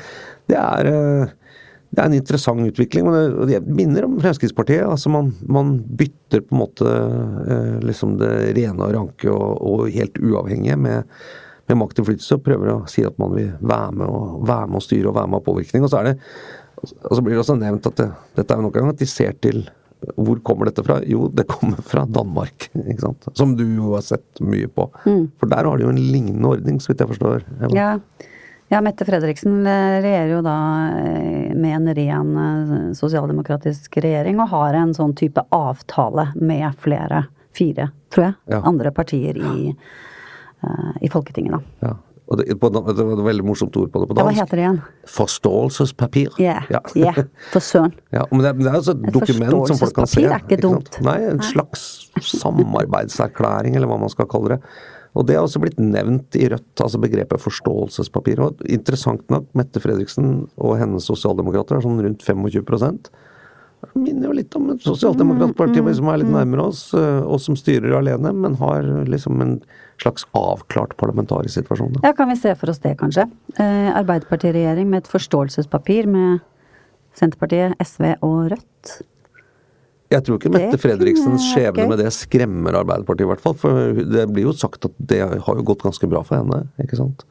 det 0.50 0.58
er 0.58 0.86
eh, 0.90 1.34
det 1.94 2.02
er 2.02 2.10
en 2.10 2.18
interessant 2.18 2.66
utvikling, 2.66 3.06
men 3.06 3.14
det, 3.48 3.60
og 3.62 3.70
minner 3.78 4.06
om 4.08 4.18
Fremskrittspartiet. 4.20 4.84
altså 4.84 5.10
Man, 5.12 5.32
man 5.48 5.76
bytter 5.98 6.42
på 6.44 6.54
en 6.56 6.60
måte 6.60 6.92
eh, 6.92 7.76
liksom 7.86 8.18
det 8.20 8.32
rene 8.58 8.84
og 8.84 8.94
ranke 8.96 9.30
og, 9.32 9.62
og 9.62 9.90
helt 9.94 10.18
uavhengige 10.18 10.76
med, 10.80 11.16
med 11.70 11.80
maktinnflytelse, 11.80 12.36
og 12.36 12.44
prøver 12.46 12.74
å 12.74 12.78
si 12.90 13.06
at 13.06 13.16
man 13.22 13.32
vil 13.38 13.54
være 13.62 13.96
med 14.02 14.06
og, 14.10 14.44
være 14.48 14.70
med 14.70 14.82
og 14.82 14.86
styre 14.88 15.12
og 15.12 15.18
være 15.20 15.32
med 15.32 15.44
på 15.44 15.54
påvirkning. 15.54 15.86
Og 15.86 15.92
så 15.92 16.02
er 16.02 16.10
det 16.10 16.16
og 16.76 17.16
så 17.16 17.22
blir 17.24 17.32
det 17.32 17.40
også 17.40 17.56
nevnt 17.56 17.86
at 17.88 17.98
det, 17.98 18.06
dette 18.36 18.52
er 18.52 18.60
jo 18.60 18.66
nok 18.66 18.76
en 18.76 18.84
gang 18.84 18.92
at 18.92 19.00
de 19.00 19.08
ser 19.08 19.36
til 19.42 19.64
hvor 20.20 20.38
kommer 20.44 20.68
dette 20.68 20.84
fra? 20.84 20.98
Jo, 21.08 21.26
det 21.32 21.46
kommer 21.48 21.80
fra 21.82 22.04
Danmark, 22.04 22.68
ikke 22.76 23.00
sant. 23.00 23.26
Som 23.38 23.54
du 23.58 23.64
jo 23.64 23.94
har 23.94 24.04
sett 24.04 24.42
mye 24.44 24.68
på. 24.70 24.84
For 25.40 25.50
der 25.50 25.66
har 25.66 25.80
de 25.80 25.86
jo 25.86 25.92
en 25.94 26.00
lignende 26.12 26.50
ordning, 26.52 26.76
så 26.84 26.92
vidt 26.92 27.02
jeg 27.02 27.10
forstår. 27.14 27.46
Eva. 27.56 27.70
Ja. 27.74 27.88
Ja, 28.68 28.80
Mette 28.82 29.04
Fredriksen 29.06 29.60
regjerer 29.66 30.32
jo 30.34 30.40
da 30.42 30.56
eh, 30.98 31.52
med 31.54 31.76
en 31.76 31.94
ren 31.94 32.32
eh, 32.42 32.72
sosialdemokratisk 32.98 33.96
regjering, 34.02 34.40
og 34.42 34.48
har 34.54 34.74
en 34.74 34.94
sånn 34.96 35.14
type 35.18 35.44
avtale 35.54 36.30
med 36.40 36.74
flere, 36.82 37.26
fire, 37.56 37.90
tror 38.10 38.24
jeg, 38.30 38.34
Ja. 38.56 38.60
andre 38.66 38.90
partier 38.92 39.36
i, 39.38 39.70
eh, 40.64 40.92
i 41.02 41.08
Folketinget, 41.12 41.52
da. 41.56 41.88
Ja. 41.88 41.94
Og 42.26 42.40
det, 42.40 42.56
på, 42.58 42.66
det 42.74 42.80
var 42.82 43.12
et 43.14 43.20
veldig 43.22 43.44
morsomt 43.46 43.76
ord 43.78 43.92
på 43.94 44.00
det 44.02 44.08
på 44.10 44.14
dansk. 44.18 44.18
Ja, 44.18 44.24
hva 44.26 44.34
heter 44.34 44.58
det 44.58 44.62
igjen? 44.64 44.78
Forståelsespapir. 45.14 46.32
Ja, 46.42 46.56
Ja. 46.74 46.80
yeah. 46.98 47.20
for 47.52 47.60
søren. 47.62 47.92
Ja, 48.16 48.24
men 48.32 48.40
det, 48.42 48.48
er- 48.50 48.58
det 48.58 48.66
er 48.66 48.78
altså 48.80 48.96
et, 48.96 49.04
Et 49.06 49.14
dokument 49.14 49.68
som 49.70 49.78
folk 49.78 49.94
kan 49.94 50.08
se. 50.10 50.24
forståelsespapir 50.24 50.34
er 50.34 50.42
ikke 50.42 50.58
dumt. 50.64 50.90
Ikke 50.90 51.04
Nei, 51.06 51.18
en 51.30 51.38
slags 51.46 52.10
samarbeidserklæring, 52.18 53.76
eller 53.78 53.86
hva 53.86 53.98
man 54.00 54.10
skal 54.10 54.26
kalle 54.26 54.56
det. 54.56 54.60
Og 55.16 55.26
det 55.28 55.38
har 55.38 55.46
også 55.46 55.62
blitt 55.62 55.78
nevnt 55.80 56.36
i 56.36 56.48
Rødt, 56.52 56.82
altså 56.82 57.00
begrepet 57.00 57.40
forståelsespapir. 57.40 58.42
Og 58.44 58.60
interessant 58.68 59.24
nok, 59.32 59.48
Mette 59.56 59.80
Fredriksen 59.80 60.44
og 60.56 60.76
hennes 60.80 61.08
sosialdemokrater 61.08 61.78
er 61.78 61.86
sånn 61.86 62.02
rundt 62.04 62.26
25 62.26 62.60
det 63.86 64.00
minner 64.00 64.30
jo 64.30 64.34
litt 64.36 64.54
om 64.58 64.70
et 64.72 64.84
sosialdemokratparti 64.84 65.82
som 65.98 66.08
er 66.10 66.20
litt 66.22 66.32
nærmere 66.32 66.68
oss, 66.70 66.82
eh, 66.96 67.20
og 67.22 67.40
som 67.42 67.56
styrer 67.58 67.94
alene, 67.98 68.32
men 68.34 68.56
har 68.60 68.86
liksom 69.08 69.40
en 69.44 69.54
slags 70.02 70.26
avklart 70.36 70.96
parlamentarisk 71.00 71.60
situasjon. 71.60 71.94
Da. 71.96 72.08
Ja, 72.08 72.14
kan 72.16 72.30
vi 72.32 72.38
se 72.40 72.54
for 72.58 72.72
oss 72.72 72.82
det, 72.84 72.96
kanskje? 73.00 73.28
Eh, 73.56 73.90
Arbeiderpartiregjering 73.96 74.90
med 74.90 75.04
et 75.04 75.12
forståelsespapir 75.12 76.08
med 76.10 76.40
Senterpartiet, 77.16 77.76
SV 77.80 78.16
og 78.20 78.50
Rødt. 78.52 78.96
Jeg 80.12 80.22
tror 80.22 80.36
ikke 80.38 80.52
Mette 80.54 80.78
Fredriksens 80.78 81.48
skjebne 81.50 81.88
med 81.90 81.98
det 81.98 82.12
skremmer 82.14 82.76
Arbeiderpartiet, 82.78 83.26
i 83.26 83.30
hvert 83.32 83.42
fall. 83.42 83.56
For 83.58 83.96
det 84.06 84.26
blir 84.30 84.46
jo 84.46 84.52
sagt 84.54 84.86
at 84.86 84.94
det 85.10 85.18
har 85.26 85.58
jo 85.58 85.64
gått 85.66 85.82
ganske 85.82 86.06
bra 86.10 86.22
for 86.26 86.38
henne, 86.38 86.60
ikke 86.82 86.98
sant. 87.00 87.24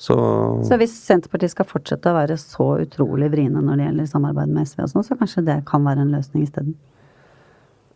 Så, 0.00 0.16
Så 0.64 0.78
hvis 0.80 0.94
Senterpartiet 0.96 1.52
skal 1.52 1.68
fortsette 1.68 2.08
å 2.08 2.16
være 2.16 2.38
så 2.40 2.66
utrolig 2.80 3.28
vriene 3.34 3.60
når 3.60 3.76
det 3.82 3.88
gjelder 3.90 4.06
samarbeid 4.08 4.54
med 4.56 4.66
SV 4.70 4.86
og 4.86 4.92
sånn, 4.94 5.04
så 5.10 5.16
kanskje 5.20 5.44
det 5.44 5.58
kan 5.68 5.84
være 5.84 6.06
en 6.06 6.14
løsning 6.16 6.46
isteden. 6.46 6.74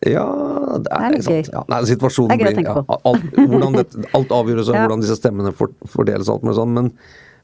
ja 0.04 0.25
det 0.85 0.90
er, 0.92 1.14
Det 1.16 1.21
er 1.25 1.30
gøy. 1.33 1.44
Ja, 1.49 1.62
nei, 1.73 1.78
situasjonen 1.88 2.28
Det 2.28 2.35
er 2.35 2.42
gøy 2.42 2.44
å 2.44 2.50
blir 2.50 2.59
tenke 2.61 2.75
ja, 2.76 2.99
alt, 3.09 3.94
det, 3.94 4.11
alt 4.21 4.35
avgjøres 4.37 4.68
av 4.68 4.75
Ja. 4.78 4.83
hvordan 4.85 5.00
disse 5.06 5.16
stemmene 5.16 5.54
fordeles 5.56 6.28
alt 6.28 6.44
med 6.44 6.59
sånn, 6.61 6.75
men 6.76 6.92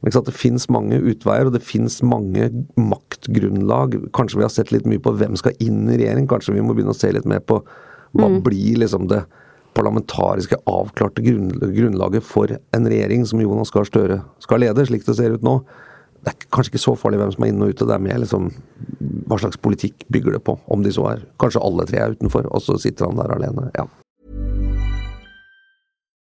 det 0.03 0.33
fins 0.35 0.69
mange 0.73 0.97
utveier, 0.97 1.47
og 1.47 1.53
det 1.53 1.63
fins 1.63 2.03
mange 2.03 2.49
maktgrunnlag. 2.77 3.99
Kanskje 4.17 4.41
vi 4.41 4.47
har 4.47 4.53
sett 4.55 4.73
litt 4.73 4.87
mye 4.87 4.99
på 5.03 5.13
hvem 5.13 5.37
skal 5.37 5.53
inn 5.61 5.89
i 5.91 5.99
regjering. 5.99 6.27
Kanskje 6.27 6.55
vi 6.55 6.65
må 6.65 6.75
begynne 6.75 6.95
å 6.95 6.99
se 6.99 7.13
litt 7.13 7.27
mer 7.27 7.41
på 7.41 7.63
hva 8.17 8.29
Mm. 8.29 8.43
blir 8.43 8.79
liksom 8.79 9.09
det 9.09 9.25
parlamentariske 9.75 10.57
avklarte 10.67 11.23
grunnlaget 11.23 12.23
for 12.23 12.47
en 12.49 12.87
regjering 12.87 13.25
som 13.27 13.41
Jonas 13.41 13.71
Gahr 13.71 13.85
Støre 13.85 14.25
skal 14.41 14.61
lede, 14.61 14.87
slik 14.87 15.05
det 15.07 15.17
ser 15.17 15.31
ut 15.33 15.43
nå. 15.43 15.61
Det 16.25 16.35
er 16.35 16.49
kanskje 16.51 16.75
ikke 16.75 16.85
så 16.85 16.97
farlig 16.99 17.21
hvem 17.21 17.33
som 17.33 17.45
er 17.45 17.49
inne 17.49 17.65
og 17.65 17.71
ute, 17.71 17.87
det 17.87 17.95
er 17.95 18.03
mer 18.05 18.19
liksom 18.19 18.51
hva 19.29 19.39
slags 19.39 19.57
politikk 19.57 20.05
bygger 20.11 20.33
det 20.33 20.45
på, 20.45 20.59
om 20.69 20.83
de 20.83 20.91
så 20.91 21.07
er 21.13 21.23
Kanskje 21.39 21.63
alle 21.63 21.87
tre 21.87 21.99
er 21.99 22.17
utenfor, 22.17 22.51
og 22.51 22.61
så 22.61 22.77
sitter 22.81 23.07
han 23.07 23.17
der 23.17 23.33
alene. 23.37 23.71
Ja. 23.79 23.87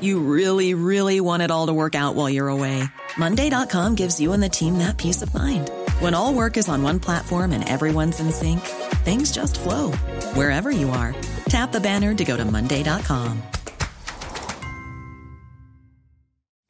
You 0.00 0.20
really, 0.20 0.74
really 0.74 1.20
want 1.20 1.42
it 1.42 1.50
all 1.50 1.66
to 1.68 1.72
work 1.72 1.94
out 1.94 2.14
while 2.14 2.28
you're 2.28 2.48
away. 2.48 2.84
Monday.com 3.16 3.94
gives 3.94 4.20
you 4.20 4.32
and 4.32 4.42
the 4.42 4.48
team 4.48 4.78
that 4.78 4.98
peace 4.98 5.22
of 5.22 5.34
mind. 5.34 5.70
When 6.00 6.14
all 6.14 6.34
work 6.34 6.56
is 6.56 6.68
on 6.68 6.82
one 6.82 7.00
platform 7.00 7.52
and 7.52 7.68
everyone's 7.68 8.20
in 8.20 8.30
sync, 8.30 8.60
things 9.04 9.32
just 9.32 9.58
flow 9.58 9.92
wherever 10.34 10.70
you 10.70 10.90
are. 10.90 11.14
Tap 11.48 11.72
the 11.72 11.80
banner 11.80 12.14
to 12.14 12.24
go 12.24 12.36
to 12.36 12.44
Monday.com. 12.44 13.42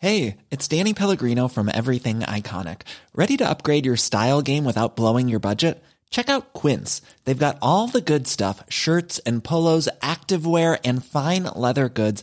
Hey, 0.01 0.37
it's 0.53 0.69
Danny 0.69 0.95
Pellegrino 0.95 1.49
from 1.49 1.69
Everything 1.75 2.21
Iconic. 2.21 2.83
Ready 3.17 3.37
to 3.39 3.49
upgrade 3.49 3.85
your 3.85 3.97
style 3.97 4.43
game 4.43 4.65
without 4.65 4.95
blowing 4.95 5.29
your 5.29 5.41
budget? 5.41 5.83
Check 6.09 6.29
out 6.31 6.53
Quince. 6.53 7.03
They've 7.25 7.37
got 7.37 7.59
all 7.61 7.89
the 7.89 8.01
good 8.01 8.29
stuff 8.29 8.63
shirts 8.69 9.19
and 9.27 9.43
polos, 9.43 9.89
activewear, 10.01 10.79
and 10.85 11.05
fine 11.05 11.45
leather 11.55 11.89
goods, 11.89 12.23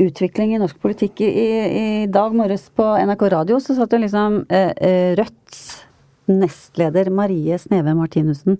utvikling 0.00 0.54
i 0.54 0.60
norsk 0.60 0.78
politikk. 0.82 1.22
I, 1.24 1.30
i, 1.30 1.86
dag 2.10 2.34
morges 2.36 2.68
på 2.74 2.86
NRK 3.06 3.26
Radio 3.34 3.60
så 3.62 3.76
satt 3.76 3.94
jo 3.94 4.00
liksom 4.02 4.42
eh, 4.48 4.72
eh, 4.76 5.10
Rødts 5.18 5.84
nestleder 6.30 7.10
Marie 7.12 7.58
Sneve 7.60 7.92
Martinussen 7.96 8.56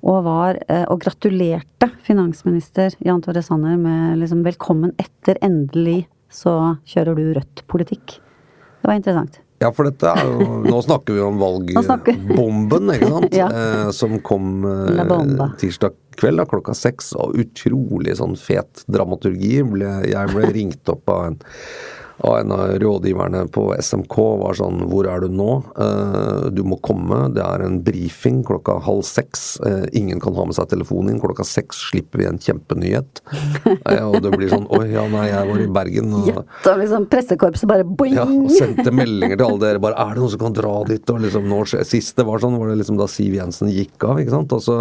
og 0.00 0.24
var 0.26 0.58
eh, 0.66 0.84
og 0.88 1.02
gratulerte 1.04 1.90
finansminister 2.06 2.96
Jan 3.04 3.22
Tore 3.24 3.44
Sanner 3.44 3.76
med 3.76 4.18
liksom 4.22 4.42
'velkommen 4.46 4.94
etter, 4.98 5.38
endelig 5.44 6.06
så 6.32 6.78
kjører 6.88 7.18
du 7.18 7.32
Rødt-politikk'. 7.36 8.18
Det 8.82 8.88
var 8.88 8.96
interessant. 8.98 9.38
Ja, 9.62 9.70
for 9.74 9.86
dette 9.86 10.10
er 10.10 10.26
jo 10.26 10.60
Nå 10.66 10.80
snakker 10.82 11.14
vi 11.16 11.22
om 11.24 11.38
valgbomben, 11.40 12.92
ikke 12.96 13.10
sant? 13.14 13.34
Ja. 13.40 13.48
eh, 13.48 13.90
som 13.94 14.18
kom 14.26 14.64
eh, 14.66 15.46
tirsdag 15.62 15.94
kveld 16.18 16.42
da, 16.42 16.46
klokka 16.48 16.74
seks. 16.76 17.12
Og 17.18 17.38
utrolig 17.40 18.16
sånn 18.18 18.34
fet 18.38 18.82
dramaturgi. 18.92 19.62
Ble, 19.72 19.92
jeg 20.10 20.32
ble 20.34 20.50
ringt 20.52 20.92
opp 20.92 21.08
av 21.12 21.30
en, 21.30 21.38
av 22.22 22.36
en 22.38 22.52
av 22.54 22.68
rådgiverne 22.78 23.44
på 23.54 23.64
SMK. 23.82 24.16
Var 24.42 24.54
sånn 24.58 24.82
Hvor 24.90 25.08
er 25.10 25.24
du 25.24 25.32
nå? 25.34 25.48
Eh, 25.74 26.44
du 26.54 26.62
må 26.66 26.78
komme. 26.84 27.24
Det 27.34 27.42
er 27.42 27.64
en 27.66 27.80
brifing 27.82 28.42
klokka 28.46 28.76
halv 28.84 29.02
seks. 29.06 29.58
Eh, 29.66 29.86
ingen 29.98 30.20
kan 30.22 30.34
ha 30.38 30.44
med 30.46 30.54
seg 30.56 30.68
telefonen 30.70 31.14
inn. 31.14 31.20
Klokka 31.22 31.44
seks 31.46 31.80
slipper 31.90 32.22
vi 32.22 32.28
en 32.30 32.38
kjempenyhet. 32.42 33.22
eh, 33.90 34.04
og 34.06 34.20
det 34.22 34.32
blir 34.36 34.52
sånn 34.52 34.68
Oi, 34.72 34.86
ja, 34.94 35.02
nei, 35.10 35.26
jeg 35.32 35.48
var 35.50 35.62
i 35.64 35.68
Bergen. 35.78 36.12
og 36.20 36.28
Gjett, 36.30 36.68
og 36.70 36.78
liksom 36.82 37.08
pressekorpset 37.12 37.68
bare 37.70 37.84
boing! 37.88 38.14
ja, 38.16 38.26
og 38.28 38.50
sendte 38.54 38.94
meldinger 38.94 39.36
til 39.40 39.46
alle 39.48 39.62
dere. 39.66 39.82
bare, 39.82 39.98
Er 39.98 40.14
det 40.14 40.22
noen 40.22 40.32
som 40.36 40.44
kan 40.46 40.56
dra 40.56 40.74
dit? 40.88 41.10
og 41.12 41.20
liksom, 41.26 41.48
nå, 41.50 41.62
skje- 41.68 41.82
Sist 41.92 42.16
det 42.16 42.24
var 42.28 42.38
sånn, 42.42 42.54
var 42.60 42.70
det 42.70 42.78
liksom 42.80 42.96
da 43.00 43.08
Siv 43.10 43.34
Jensen 43.36 43.68
gikk 43.72 44.06
av, 44.06 44.20
ikke 44.22 44.36
sant? 44.36 44.54
Så, 44.62 44.78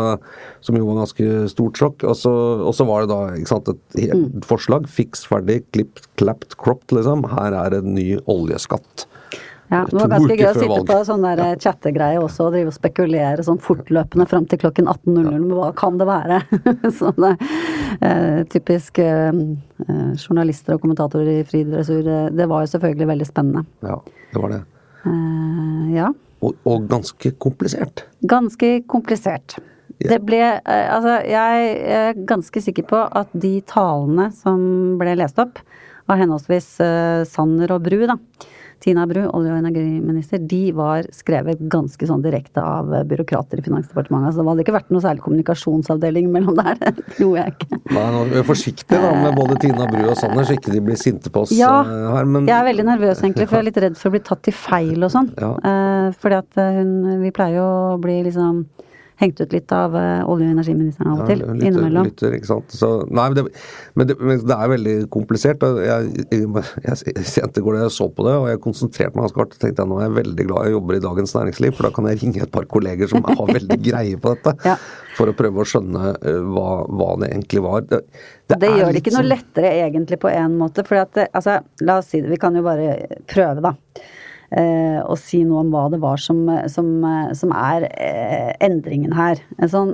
som 0.61 0.77
jo 0.77 0.85
var 0.91 1.01
ganske 1.01 1.27
stort 1.51 1.79
sjokk. 1.81 2.05
Og 2.05 2.15
så, 2.19 2.31
og 2.69 2.73
så 2.77 2.85
var 2.87 3.03
det 3.05 3.11
da 3.11 3.21
sant, 3.49 3.71
et 3.73 3.99
helt 4.05 4.45
forslag. 4.47 4.85
Fiks 4.91 5.25
ferdig, 5.27 5.63
klipt, 5.73 6.05
clapped, 6.21 6.55
cropped, 6.61 6.93
liksom. 6.95 7.25
Her 7.31 7.57
er 7.65 7.79
en 7.79 7.93
ny 7.95 8.09
oljeskatt. 8.29 9.07
Ja, 9.71 9.85
det 9.87 9.95
var 9.95 10.09
ganske 10.11 10.35
gøy 10.35 10.49
å 10.49 10.55
sitte 10.57 10.67
valg. 10.67 10.87
på 10.89 10.95
sånn 11.07 11.23
der 11.23 11.41
chattegreie 11.63 12.19
også 12.19 12.49
og 12.49 12.55
drive 12.57 12.73
og 12.73 12.75
spekulere 12.75 13.45
sånn 13.47 13.59
fortløpende 13.63 14.25
fram 14.27 14.43
til 14.51 14.59
klokken 14.59 14.89
18.00 14.91 15.45
med 15.45 15.53
hva 15.55 15.69
kan 15.79 15.95
det 16.01 16.07
være? 16.09 16.41
sånn 16.99 17.27
eh, 17.29 18.41
typisk 18.51 18.99
eh, 18.99 19.31
eh, 19.31 20.09
journalister 20.19 20.75
og 20.75 20.83
kommentatorer 20.83 21.39
i 21.39 21.45
friidrettsur. 21.47 22.03
eh, 22.03 22.27
Det 22.35 22.49
var 22.51 22.65
jo 22.65 22.71
selvfølgelig 22.73 23.07
veldig 23.13 23.29
spennende. 23.29 23.63
Ja, 23.87 23.95
det 24.33 24.43
var 24.43 24.55
det. 24.57 24.61
Eh, 25.07 25.87
ja. 25.95 26.11
Og, 26.41 26.57
og 26.67 26.89
ganske 26.91 27.31
komplisert. 27.39 28.03
Ganske 28.27 28.73
komplisert. 28.91 29.55
Yeah. 30.01 30.09
Det 30.17 30.19
ble 30.25 30.41
eh, 30.41 30.87
Altså, 30.97 31.15
jeg 31.31 31.75
er 31.95 32.19
ganske 32.27 32.67
sikker 32.67 32.91
på 32.91 33.05
at 33.07 33.31
de 33.31 33.61
talene 33.71 34.27
som 34.35 34.97
ble 34.99 35.15
lest 35.15 35.39
opp 35.39 35.63
av 36.11 36.19
henholdsvis 36.21 36.73
eh, 36.83 37.21
Sanner 37.29 37.71
og 37.77 37.85
Bru, 37.87 38.01
da. 38.09 38.17
Tina 38.81 39.03
Bru, 39.05 39.19
olje- 39.29 39.51
og 39.53 39.59
energiminister, 39.59 40.41
de 40.49 40.71
var 40.73 41.05
skrevet 41.13 41.59
ganske 41.69 42.07
sånn 42.09 42.23
direkte 42.23 42.63
av 42.65 42.89
eh, 42.97 43.03
byråkrater 43.05 43.61
i 43.61 43.65
Finansdepartementet. 43.65 44.33
Så 44.33 44.41
det 44.41 44.49
hadde 44.49 44.63
ikke 44.65 44.73
vært 44.73 44.89
noe 44.93 45.03
særlig 45.03 45.21
kommunikasjonsavdeling 45.27 46.31
mellom 46.33 46.57
der, 46.57 46.81
tror 47.15 47.35
jeg 47.37 47.53
ikke. 47.53 47.79
Nei, 47.93 48.05
nå 48.15 48.23
er 48.25 48.31
vi 48.33 48.43
forsiktige 48.47 49.01
da, 49.03 49.11
med 49.21 49.37
både 49.37 49.59
Tina 49.61 49.85
Bru 49.91 50.01
og 50.07 50.17
Sanner, 50.17 50.47
så 50.49 50.57
ikke 50.57 50.73
de 50.73 50.81
blir 50.89 50.97
sinte 50.99 51.29
på 51.33 51.45
oss 51.45 51.53
Ja, 51.53 51.75
eh, 51.85 52.07
her. 52.17 52.25
Men 52.25 52.49
Jeg 52.49 52.57
er 52.57 52.69
veldig 52.71 52.87
nervøs 52.89 53.21
egentlig, 53.21 53.47
for 53.51 53.59
jeg 53.59 53.67
er 53.67 53.69
litt 53.69 53.81
redd 53.85 53.99
for 54.01 54.09
å 54.09 54.15
bli 54.17 54.23
tatt 54.31 54.49
i 54.49 54.55
feil 54.63 55.05
og 55.05 55.13
sånn. 55.13 55.29
Ja. 55.37 55.53
Eh, 55.61 56.07
fordi 56.21 56.41
at 56.41 56.61
hun 56.81 56.97
Vi 57.21 57.29
pleier 57.35 57.59
jo 57.61 57.67
å 57.93 57.99
bli 58.01 58.17
liksom 58.25 58.65
hengt 59.21 59.41
ut 59.41 59.53
litt 59.53 59.71
av 59.75 59.95
eh, 59.97 60.23
olje- 60.25 60.47
og 60.49 60.55
energiministeren 60.55 61.11
av 61.11 61.21
og 61.21 61.29
til. 61.29 61.43
Ja, 61.43 61.53
lytter, 61.53 61.67
innimellom. 61.69 62.07
lytter, 62.09 62.35
ikke 62.37 62.49
sant. 62.49 62.73
Så, 62.75 62.89
nei, 63.07 63.27
men 63.29 63.37
det, 63.37 63.43
men, 63.93 64.09
det, 64.09 64.15
men 64.19 64.41
det 64.49 64.57
er 64.57 64.71
veldig 64.73 64.95
komplisert. 65.13 65.65
Jeg, 65.85 66.25
jeg, 66.33 66.63
jeg, 66.87 67.25
kjente 67.31 67.61
i 67.61 67.65
går 67.65 67.77
da 67.77 67.83
jeg 67.85 67.95
så 67.97 68.07
på 68.11 68.25
det, 68.27 68.35
og 68.41 68.47
jeg 68.49 68.61
konsentrerte 68.63 69.15
meg 69.17 69.27
ganske 69.27 69.43
hardt. 69.43 69.57
tenkte 69.61 69.85
jeg 69.85 69.91
nå 69.91 69.99
er 69.99 70.07
jeg 70.07 70.17
veldig 70.19 70.47
glad 70.49 70.69
jeg 70.69 70.75
jobber 70.77 70.97
i 70.97 71.03
Dagens 71.07 71.35
Næringsliv, 71.37 71.75
for 71.77 71.87
da 71.87 71.93
kan 71.97 72.09
jeg 72.11 72.21
ringe 72.23 72.45
et 72.45 72.53
par 72.55 72.69
kolleger 72.75 73.11
som 73.11 73.27
har 73.29 73.53
veldig 73.53 73.79
greie 73.89 74.21
på 74.21 74.33
dette. 74.35 74.55
Ja. 74.67 74.77
For 75.17 75.29
å 75.29 75.35
prøve 75.37 75.61
å 75.61 75.67
skjønne 75.67 76.15
eh, 76.17 76.41
hva, 76.55 76.69
hva 76.89 77.11
det 77.21 77.33
egentlig 77.33 77.65
var. 77.67 77.85
Det, 77.89 78.01
Det, 78.51 78.71
gjør 78.71 78.89
det 78.89 79.03
ikke 79.03 79.13
noe 79.15 79.21
sånn- 79.21 79.31
lettere 79.31 79.75
egentlig 79.83 80.21
på 80.23 80.31
en 80.31 80.57
måte. 80.59 80.87
For 80.87 81.03
altså, 81.03 81.61
la 81.85 81.99
oss 82.01 82.09
si 82.11 82.23
det, 82.23 82.31
vi 82.33 82.41
kan 82.41 82.57
jo 82.57 82.65
bare 82.65 83.21
prøve, 83.29 83.61
da. 83.69 83.75
Eh, 84.51 84.99
og 84.99 85.15
si 85.15 85.45
noe 85.47 85.61
om 85.63 85.69
hva 85.71 85.85
det 85.93 86.01
var 86.03 86.19
som, 86.19 86.43
som, 86.67 86.89
som 87.37 87.53
er 87.55 87.85
eh, 87.91 88.51
endringen 88.59 89.15
her. 89.15 89.39
En 89.61 89.71
sånn 89.71 89.93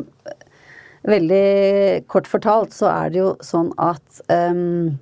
Veldig 1.08 2.04
kort 2.12 2.26
fortalt 2.28 2.74
så 2.76 2.90
er 2.92 3.12
det 3.14 3.22
jo 3.22 3.30
sånn 3.46 3.70
at 3.80 4.18
um, 4.28 4.98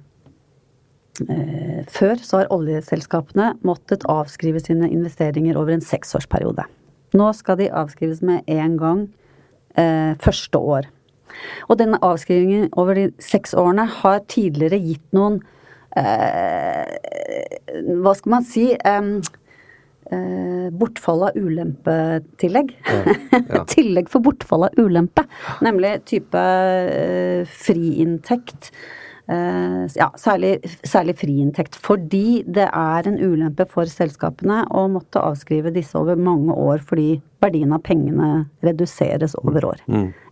eh, 1.24 1.80
før 1.90 2.20
så 2.22 2.44
har 2.44 2.52
oljeselskapene 2.54 3.56
måttet 3.66 4.06
avskrive 4.12 4.62
sine 4.62 4.92
investeringer 4.92 5.58
over 5.58 5.74
en 5.74 5.82
seksårsperiode. 5.82 6.68
Nå 7.18 7.32
skal 7.34 7.58
de 7.58 7.72
avskrives 7.74 8.22
med 8.22 8.46
én 8.46 8.76
gang 8.78 9.08
eh, 9.80 10.14
første 10.22 10.62
år. 10.62 10.92
Og 11.70 11.80
denne 11.82 11.98
avskrivingen 12.06 12.70
over 12.78 13.00
de 13.00 13.08
seks 13.24 13.56
årene 13.58 13.88
har 14.04 14.22
tidligere 14.32 14.78
gitt 14.80 15.06
noen 15.16 15.42
eh, 15.98 16.86
Hva 18.06 18.14
skal 18.16 18.36
man 18.38 18.46
si 18.48 18.70
eh, 18.78 19.10
Bortfall 20.76 21.24
av 21.30 21.40
ulempetillegg. 21.40 22.76
ja. 22.86 23.64
Tillegg 23.76 24.12
for 24.12 24.26
bortfall 24.26 24.68
av 24.68 24.78
ulempe. 24.78 25.26
Nemlig 25.66 25.98
type 26.12 26.42
eh, 26.42 27.42
friinntekt. 27.66 28.72
Eh, 29.28 29.86
ja, 29.96 30.12
særlig, 30.18 30.60
særlig 30.86 31.16
friinntekt. 31.18 31.78
Fordi 31.82 32.44
det 32.48 32.68
er 32.70 33.08
en 33.10 33.18
ulempe 33.18 33.66
for 33.70 33.90
selskapene 33.90 34.62
å 34.70 34.86
måtte 34.92 35.24
avskrive 35.24 35.74
disse 35.74 35.98
over 35.98 36.20
mange 36.20 36.54
år 36.54 36.84
fordi 36.86 37.16
verdien 37.42 37.74
av 37.76 37.82
pengene 37.86 38.46
reduseres 38.66 39.36
over 39.42 39.66
år. 39.74 39.82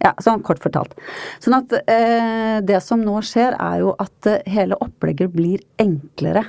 Ja, 0.03 0.13
sånn 0.21 0.43
kort 0.45 0.61
fortalt. 0.63 0.95
Sånn 1.43 1.57
at 1.57 1.73
eh, 1.83 2.59
det 2.65 2.81
som 2.85 3.01
nå 3.05 3.19
skjer, 3.25 3.57
er 3.57 3.81
jo 3.83 3.95
at 4.01 4.29
eh, 4.29 4.43
hele 4.49 4.77
opplegget 4.81 5.33
blir 5.33 5.63
enklere. 5.81 6.45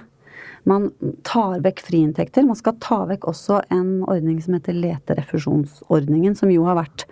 Man 0.68 0.88
tar 1.26 1.60
vekk 1.64 1.82
friinntekter. 1.84 2.46
Man 2.46 2.56
skal 2.56 2.78
ta 2.80 3.02
vekk 3.08 3.28
også 3.28 3.60
en 3.74 3.98
ordning 4.08 4.40
som 4.42 4.56
heter 4.56 4.76
leterefusjonsordningen, 4.76 6.36
som 6.38 6.52
jo 6.52 6.64
har 6.68 6.78
vært 6.80 7.04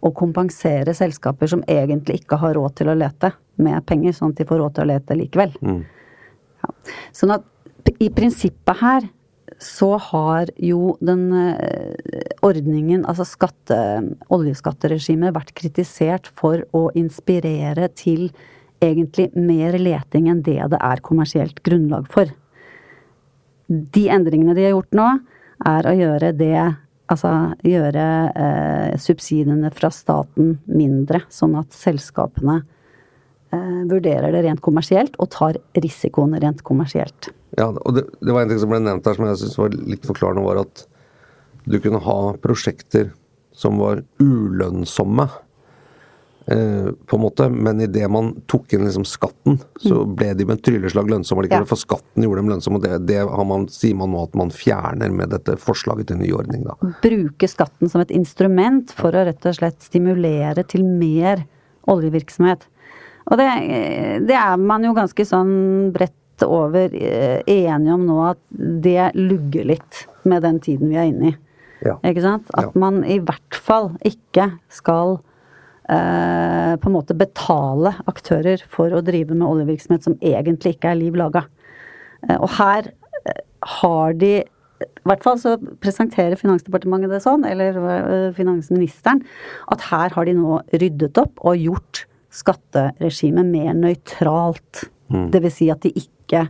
å 0.00 0.10
kompensere 0.16 0.94
selskaper 0.96 1.50
som 1.52 1.62
egentlig 1.68 2.22
ikke 2.22 2.40
har 2.40 2.56
råd 2.56 2.78
til 2.80 2.90
å 2.90 2.96
lete 2.98 3.34
med 3.60 3.84
penger, 3.86 4.16
sånn 4.16 4.32
at 4.32 4.40
de 4.40 4.48
får 4.48 4.62
råd 4.62 4.76
til 4.76 4.86
å 4.86 4.90
lete 4.90 5.16
likevel. 5.18 5.56
Ja. 6.60 6.74
Sånn 7.16 7.34
at 7.36 7.46
i 8.00 8.08
prinsippet 8.12 8.80
her 8.80 9.08
så 9.60 9.92
har 10.00 10.50
jo 10.62 10.94
den 11.04 11.26
eh, 11.36 12.22
ordningen, 12.46 13.04
altså 13.08 13.26
skatte, 13.28 13.76
oljeskatteregimet, 14.32 15.34
vært 15.36 15.52
kritisert 15.58 16.30
for 16.38 16.64
å 16.76 16.86
inspirere 16.96 17.90
til 17.92 18.30
egentlig 18.80 19.28
mer 19.36 19.76
leting 19.76 20.30
enn 20.32 20.40
det 20.46 20.62
det 20.72 20.80
er 20.80 21.04
kommersielt 21.04 21.60
grunnlag 21.66 22.08
for. 22.12 22.30
De 23.70 24.08
endringene 24.10 24.54
de 24.56 24.66
har 24.66 24.74
gjort 24.74 24.96
nå, 24.98 25.08
er 25.70 25.86
å 25.86 25.96
gjøre 25.96 26.32
det 26.36 26.54
Altså 27.10 27.30
gjøre 27.66 28.02
eh, 28.38 28.92
subsidiene 29.02 29.72
fra 29.74 29.88
staten 29.90 30.52
mindre, 30.70 31.24
sånn 31.26 31.56
at 31.58 31.74
selskapene 31.74 32.60
eh, 33.50 33.80
vurderer 33.90 34.30
det 34.30 34.44
rent 34.44 34.62
kommersielt 34.62 35.18
og 35.18 35.32
tar 35.34 35.58
risikoen 35.74 36.36
rent 36.38 36.62
kommersielt. 36.62 37.32
Ja, 37.58 37.66
og 37.66 37.96
det, 37.96 38.04
det 38.22 38.30
var 38.30 38.44
en 38.44 38.52
ting 38.52 38.60
som 38.62 38.70
ble 38.70 38.78
nevnt 38.84 39.10
her 39.10 39.18
som 39.18 39.26
jeg 39.26 39.40
synes 39.42 39.58
var 39.58 39.74
litt 39.74 40.06
forklarende, 40.06 40.46
var 40.46 40.62
at 40.62 40.84
du 41.66 41.80
kunne 41.82 41.98
ha 42.04 42.18
prosjekter 42.38 43.10
som 43.58 43.82
var 43.82 44.04
ulønnsomme. 44.22 45.26
Eh, 46.50 46.88
på 47.06 47.14
en 47.16 47.22
måte, 47.22 47.46
Men 47.52 47.78
idet 47.80 48.08
man 48.10 48.32
tok 48.50 48.72
inn 48.74 48.82
liksom 48.84 49.04
skatten, 49.06 49.60
så 49.78 50.00
Mm. 50.04 50.14
ble 50.16 50.34
de 50.34 50.44
med 50.44 50.58
et 50.58 50.62
trylleslag 50.66 51.06
lønnsomme. 51.08 51.46
Ja. 51.48 51.62
For 51.64 51.76
skatten 51.78 52.24
gjorde 52.24 52.40
dem 52.42 52.48
lønnsomme, 52.50 52.74
og 52.76 52.82
det, 52.82 53.06
det 53.06 53.18
har 53.28 53.44
man, 53.46 53.68
sier 53.68 53.94
man 53.94 54.10
nå 54.10 54.22
at 54.24 54.34
man 54.34 54.50
fjerner 54.50 55.12
med 55.14 55.30
dette 55.30 55.54
forslaget 55.62 56.08
til 56.08 56.16
ny 56.18 56.32
ordning. 56.32 56.64
da. 56.64 56.74
Bruke 57.04 57.46
skatten 57.46 57.88
som 57.88 58.00
et 58.00 58.10
instrument 58.10 58.90
for 58.90 59.12
å 59.12 59.24
rett 59.28 59.46
og 59.46 59.54
slett 59.54 59.78
stimulere 59.80 60.66
til 60.66 60.82
mer 60.82 61.44
oljevirksomhet. 61.86 62.66
Og 63.30 63.38
det, 63.38 64.26
det 64.26 64.34
er 64.34 64.56
man 64.58 64.82
jo 64.82 64.92
ganske 64.96 65.22
sånn 65.28 65.92
bredt 65.94 66.42
over 66.42 66.90
eh, 66.96 67.42
enige 67.46 67.94
om 67.94 68.06
nå 68.08 68.18
at 68.32 68.38
det 68.56 69.12
lugger 69.14 69.66
litt 69.70 70.06
med 70.24 70.42
den 70.42 70.58
tiden 70.58 70.88
vi 70.90 70.96
er 70.96 71.10
inne 71.12 71.28
i. 71.30 71.36
Ja. 71.86 71.94
Ikke 72.04 72.22
sant? 72.24 72.50
At 72.54 72.72
Ja. 72.74 72.80
man 72.80 73.04
i 73.04 73.18
hvert 73.20 73.54
fall 73.54 73.92
ikke 74.04 74.50
skal 74.68 75.20
eh, 75.90 76.76
på 76.80 76.88
en 76.88 76.96
måte 76.96 77.16
betale 77.18 77.94
aktører 78.10 78.62
for 78.70 78.94
å 78.94 79.02
drive 79.04 79.36
med 79.36 79.48
oljevirksomhet 79.48 80.06
som 80.06 80.16
egentlig 80.20 80.76
ikke 80.76 80.92
er 80.92 81.00
liv 81.00 81.18
laga. 81.18 81.44
Eh, 82.26 82.36
og 82.38 82.48
her 82.58 82.92
eh, 83.24 83.44
har 83.80 84.16
de 84.20 84.34
i 84.40 85.08
hvert 85.08 85.24
fall 85.24 85.36
så 85.40 85.56
presenterer 85.82 86.40
Finansdepartementet 86.40 87.12
det 87.12 87.18
sånn, 87.20 87.42
eller 87.44 87.76
finansministeren, 88.32 89.20
at 89.72 89.82
her 89.90 90.14
har 90.14 90.28
de 90.28 90.32
nå 90.38 90.60
ryddet 90.72 91.20
opp 91.20 91.42
og 91.44 91.60
gjort 91.60 92.04
skatteregimet 92.32 93.48
mer 93.48 93.74
nøytralt. 93.76 94.86
Det 95.10 95.42
vil 95.44 95.52
si 95.52 95.68
at 95.72 95.82
de 95.84 95.92
ikke 96.00 96.46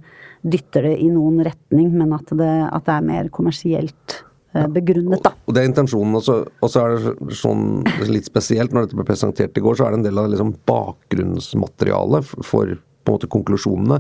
dytter 0.46 0.87
det 0.87 0.96
i 1.03 1.09
noen 1.11 1.40
retning, 1.46 1.90
men 1.96 2.14
at 2.14 2.31
det, 2.38 2.53
at 2.70 2.87
det 2.87 2.96
er 2.96 3.09
mer 3.09 3.31
kommersielt 3.35 4.10
begrunnet, 4.52 5.22
da. 5.22 5.30
Og 5.46 5.54
det 5.54 5.62
er 5.62 5.68
intensjonen. 5.70 6.14
Og 6.18 6.22
så, 6.26 6.40
og 6.60 6.70
så 6.72 6.82
er 6.86 6.96
det 6.96 7.36
sånn 7.38 7.84
litt 8.10 8.26
spesielt, 8.26 8.72
når 8.74 8.88
dette 8.88 8.98
ble 8.98 9.04
presentert 9.08 9.56
i 9.56 9.62
går, 9.64 9.76
så 9.78 9.86
er 9.86 9.94
det 9.94 10.00
en 10.00 10.06
del 10.08 10.18
av 10.18 10.30
liksom 10.32 10.54
bakgrunnsmaterialet 10.66 12.24
for 12.44 12.76
på 13.00 13.08
en 13.08 13.16
måte 13.16 13.28
konklusjonene 13.32 13.96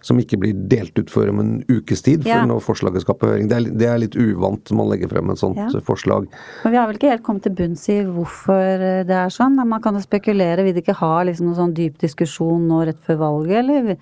som 0.00 0.16
ikke 0.22 0.38
blir 0.40 0.54
delt 0.72 0.96
ut 0.96 1.10
før 1.12 1.28
om 1.34 1.40
en 1.42 1.50
ukes 1.68 2.00
tid, 2.06 2.22
for 2.22 2.30
Ja. 2.32 2.46
når 2.46 2.62
forslaget 2.64 3.02
skal 3.04 3.14
på 3.20 3.26
høring. 3.28 3.48
Det 3.50 3.56
er, 3.58 3.64
det 3.76 3.86
er 3.90 3.98
litt 3.98 4.16
uvant 4.16 4.70
når 4.70 4.76
man 4.78 4.88
legger 4.88 5.08
frem 5.10 5.30
et 5.30 5.38
sånt 5.42 5.56
Ja. 5.58 5.66
eh, 5.66 5.80
forslag. 5.84 6.28
Men 6.64 6.72
vi 6.72 6.78
har 6.78 6.86
vel 6.86 6.96
ikke 6.96 7.10
helt 7.10 7.22
kommet 7.26 7.42
til 7.42 7.52
bunns 7.52 7.84
i 7.90 7.98
hvorfor 8.04 8.80
eh, 8.80 9.02
det 9.04 9.10
er 9.18 9.28
sånn. 9.28 9.54
Man 9.68 9.82
kan 9.82 9.94
jo 9.94 10.00
spekulere. 10.00 10.64
Vil 10.64 10.72
de 10.72 10.80
ikke 10.80 10.96
ha 10.96 11.22
liksom 11.24 11.46
noen 11.50 11.56
sånn 11.60 11.74
dyp 11.74 11.98
diskusjon 11.98 12.66
nå 12.66 12.86
rett 12.86 13.02
før 13.04 13.18
valget, 13.18 13.58
eller 13.68 13.96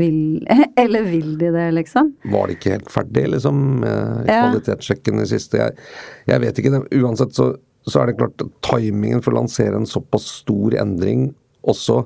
vil, 0.00 0.18
eller 0.82 1.08
vil 1.08 1.36
de 1.40 1.52
det, 1.54 1.66
liksom? 1.78 2.12
Var 2.32 2.46
det 2.46 2.58
ikke 2.58 2.74
helt 2.76 2.92
ferdig, 2.92 3.24
liksom, 3.36 3.64
kvalitetssjekken 4.26 5.22
i 5.22 5.30
siste? 5.30 5.62
Jeg, 5.62 5.88
jeg 6.30 6.44
vet 6.44 6.60
ikke. 6.60 6.74
det. 6.76 7.00
Uansett 7.00 7.34
så, 7.36 7.50
så 7.88 8.02
er 8.02 8.10
det 8.10 8.18
klart 8.20 8.46
timingen 8.66 9.24
for 9.24 9.34
å 9.34 9.42
lansere 9.42 9.78
en 9.78 9.88
såpass 9.88 10.28
stor 10.42 10.76
endring, 10.80 11.30
også 11.66 12.04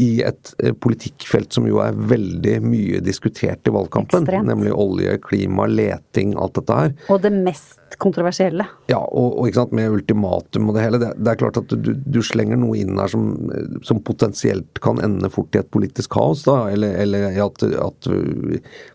i 0.00 0.22
et 0.26 0.50
eh, 0.58 0.74
politikkfelt 0.74 1.54
som 1.54 1.66
jo 1.68 1.78
er 1.84 1.94
veldig 1.94 2.56
mye 2.64 3.00
diskutert 3.04 3.68
i 3.68 3.72
valgkampen, 3.74 4.24
Ekstremt. 4.24 4.48
nemlig 4.48 4.72
olje, 4.74 5.16
klima, 5.22 5.68
leting, 5.70 6.34
alt 6.40 6.56
dette 6.58 6.78
her. 6.78 6.94
Og 7.14 7.22
det 7.22 7.30
mest 7.34 7.94
kontroversielle. 8.02 8.66
Ja, 8.90 8.98
og, 8.98 9.38
og 9.38 9.48
ikke 9.48 9.60
sant, 9.60 9.74
med 9.78 9.94
ultimatum 9.94 10.70
og 10.70 10.78
det 10.78 10.86
hele. 10.86 11.00
Det, 11.02 11.12
det 11.20 11.32
er 11.34 11.40
klart 11.44 11.60
at 11.62 11.70
du, 11.70 11.92
du 11.94 12.20
slenger 12.26 12.58
noe 12.58 12.78
inn 12.80 12.98
her 12.98 13.12
som, 13.12 13.28
som 13.86 14.02
potensielt 14.02 14.82
kan 14.84 14.98
ende 15.04 15.30
fort 15.30 15.54
i 15.54 15.62
et 15.62 15.70
politisk 15.74 16.16
kaos, 16.16 16.42
da. 16.48 16.64
Eller, 16.74 16.96
eller 17.04 17.28
at, 17.44 17.62
at 17.62 18.10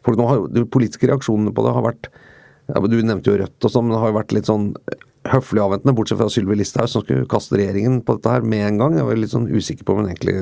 For 0.03 0.19
nå 0.19 0.27
har 0.27 0.41
jo 0.41 0.49
de 0.59 0.65
politiske 0.67 1.07
reaksjonene 1.07 1.55
på 1.55 1.63
det 1.63 1.77
har 1.77 1.85
vært 1.85 2.11
ja, 2.69 2.81
Du 2.91 2.99
nevnte 2.99 3.31
jo 3.31 3.39
Rødt 3.39 3.65
og 3.65 3.71
sånn, 3.71 3.87
men 3.87 3.95
det 3.95 4.03
har 4.03 4.11
jo 4.11 4.19
vært 4.19 4.35
litt 4.35 4.51
sånn 4.51 4.73
høflig 5.29 5.61
avventende, 5.63 5.95
bortsett 5.95 6.19
fra 6.19 6.29
Sylvi 6.31 6.57
Listhaug 6.59 6.89
som 6.91 7.03
skulle 7.03 7.27
kaste 7.29 7.57
regjeringen 7.59 7.99
på 8.05 8.15
dette 8.17 8.35
her 8.35 8.45
med 8.45 8.65
en 8.67 8.79
gang. 8.81 8.99
Jeg 8.99 9.07
var 9.07 9.19
litt 9.19 9.33
sånn 9.33 9.49
usikker 9.51 9.87
på 9.87 9.95
om 9.95 10.03
hun 10.03 10.11
egentlig 10.11 10.37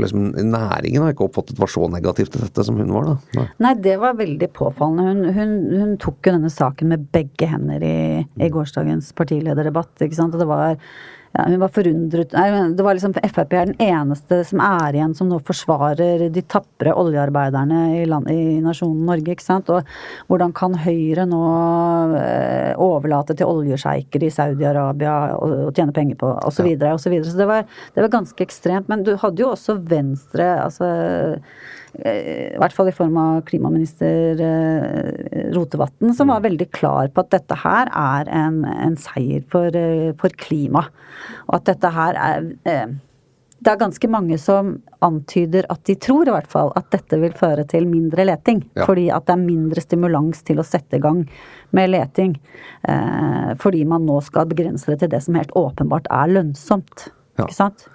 liksom, 0.00 0.30
Næringen 0.50 1.02
har 1.02 1.14
ikke 1.14 1.26
oppfattet 1.28 1.60
var 1.60 1.70
så 1.72 1.88
negativ 1.92 2.30
til 2.32 2.44
dette 2.44 2.64
som 2.66 2.78
hun 2.80 2.92
var, 2.94 3.08
da. 3.08 3.40
Nei. 3.40 3.46
Nei, 3.66 3.74
det 3.86 3.96
var 4.02 4.18
veldig 4.18 4.50
påfallende. 4.56 5.08
Hun, 5.10 5.34
hun, 5.36 5.56
hun 5.80 5.96
tok 6.02 6.28
jo 6.28 6.36
denne 6.36 6.52
saken 6.52 6.92
med 6.94 7.08
begge 7.14 7.48
hender 7.50 7.84
i, 7.84 7.98
i 8.22 8.50
gårsdagens 8.52 9.12
partilederdebatt. 9.18 9.94
ikke 10.04 10.18
sant? 10.18 10.36
Og 10.36 10.42
det 10.42 10.50
var 10.50 10.78
ja, 11.34 11.48
hun 11.50 11.58
var 11.58 11.70
forundret 11.74 12.34
Nei, 12.36 12.46
det 12.78 12.84
var 12.86 12.94
liksom 12.94 13.14
Frp 13.18 13.56
er 13.58 13.70
den 13.72 13.80
eneste 13.82 14.40
som 14.46 14.60
er 14.62 14.94
igjen 14.94 15.16
som 15.18 15.30
nå 15.30 15.40
forsvarer 15.42 16.28
de 16.30 16.44
tapre 16.46 16.92
oljearbeiderne 16.94 17.80
i, 17.98 18.04
land, 18.06 18.30
i 18.30 18.60
nasjonen 18.62 19.02
Norge. 19.08 19.34
ikke 19.34 19.44
sant? 19.44 19.70
Og 19.74 19.82
hvordan 20.30 20.54
kan 20.54 20.76
Høyre 20.84 21.26
nå 21.26 21.42
eh, 22.20 22.72
overlate 22.78 23.34
til 23.38 23.50
oljesjeiker 23.50 24.22
i 24.26 24.32
Saudi-Arabia 24.34 25.16
å 25.34 25.52
å 25.64 25.72
tjene 25.74 25.94
penger 25.94 26.18
på, 26.20 26.30
osv. 26.48 26.58
Så, 26.58 26.66
videre, 26.66 26.94
og 26.94 27.02
så, 27.02 27.12
videre. 27.12 27.30
så 27.30 27.40
det 27.40 27.48
var, 27.50 27.64
det 27.94 28.04
var 28.04 28.12
ganske 28.14 28.44
ekstremt. 28.46 28.90
Men 28.90 29.04
du 29.06 29.14
hadde 29.20 29.42
jo 29.42 29.52
også 29.52 29.78
Venstre, 29.90 30.48
altså 30.64 30.88
i 32.02 32.58
hvert 32.58 32.74
fall 32.74 32.90
i 32.90 32.94
form 32.94 33.16
av 33.20 33.40
klimaminister 33.46 34.40
eh, 34.42 35.50
Rotevatn, 35.54 36.10
som 36.16 36.32
var 36.32 36.42
veldig 36.44 36.66
klar 36.74 37.10
på 37.14 37.22
at 37.22 37.32
dette 37.36 37.58
her 37.62 37.90
er 37.90 38.30
en, 38.34 38.64
en 38.66 38.96
seier 38.98 39.44
for, 39.52 39.70
eh, 39.78 40.10
for 40.18 40.34
klima. 40.40 40.88
Og 41.46 41.60
at 41.60 41.68
dette 41.70 41.92
her 41.94 42.18
er 42.18 42.48
eh, 42.66 42.94
Det 43.64 43.70
er 43.72 43.80
ganske 43.80 44.08
mange 44.10 44.36
som 44.36 44.74
antyder 45.00 45.64
at 45.72 45.84
de 45.88 45.94
tror 45.96 46.28
i 46.28 46.32
hvert 46.34 46.50
fall 46.50 46.72
at 46.76 46.90
dette 46.92 47.16
vil 47.22 47.32
føre 47.32 47.64
til 47.64 47.86
mindre 47.88 48.26
leting. 48.26 48.64
Ja. 48.74 48.84
Fordi 48.84 49.06
at 49.14 49.24
det 49.24 49.38
er 49.38 49.46
mindre 49.46 49.80
stimulans 49.80 50.42
til 50.44 50.60
å 50.60 50.66
sette 50.66 50.98
i 50.98 51.04
gang 51.04 51.22
med 51.72 51.94
leting. 51.94 52.34
Eh, 52.82 53.54
fordi 53.62 53.86
man 53.88 54.04
nå 54.04 54.18
skal 54.26 54.50
begrense 54.50 54.90
det 54.90 55.00
til 55.00 55.14
det 55.14 55.22
som 55.24 55.38
helt 55.38 55.54
åpenbart 55.56 56.10
er 56.12 56.34
lønnsomt. 56.34 57.08
Ja. 57.38 57.46
Ikke 57.46 57.56
sant? 57.56 57.86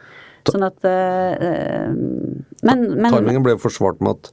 Sånn 0.47 0.65
at 0.67 0.87
eh, 0.87 1.89
Men, 2.63 2.87
men 2.95 3.11
Timingen 3.11 3.45
ble 3.45 3.59
forsvart 3.61 4.01
med 4.03 4.17
at 4.17 4.31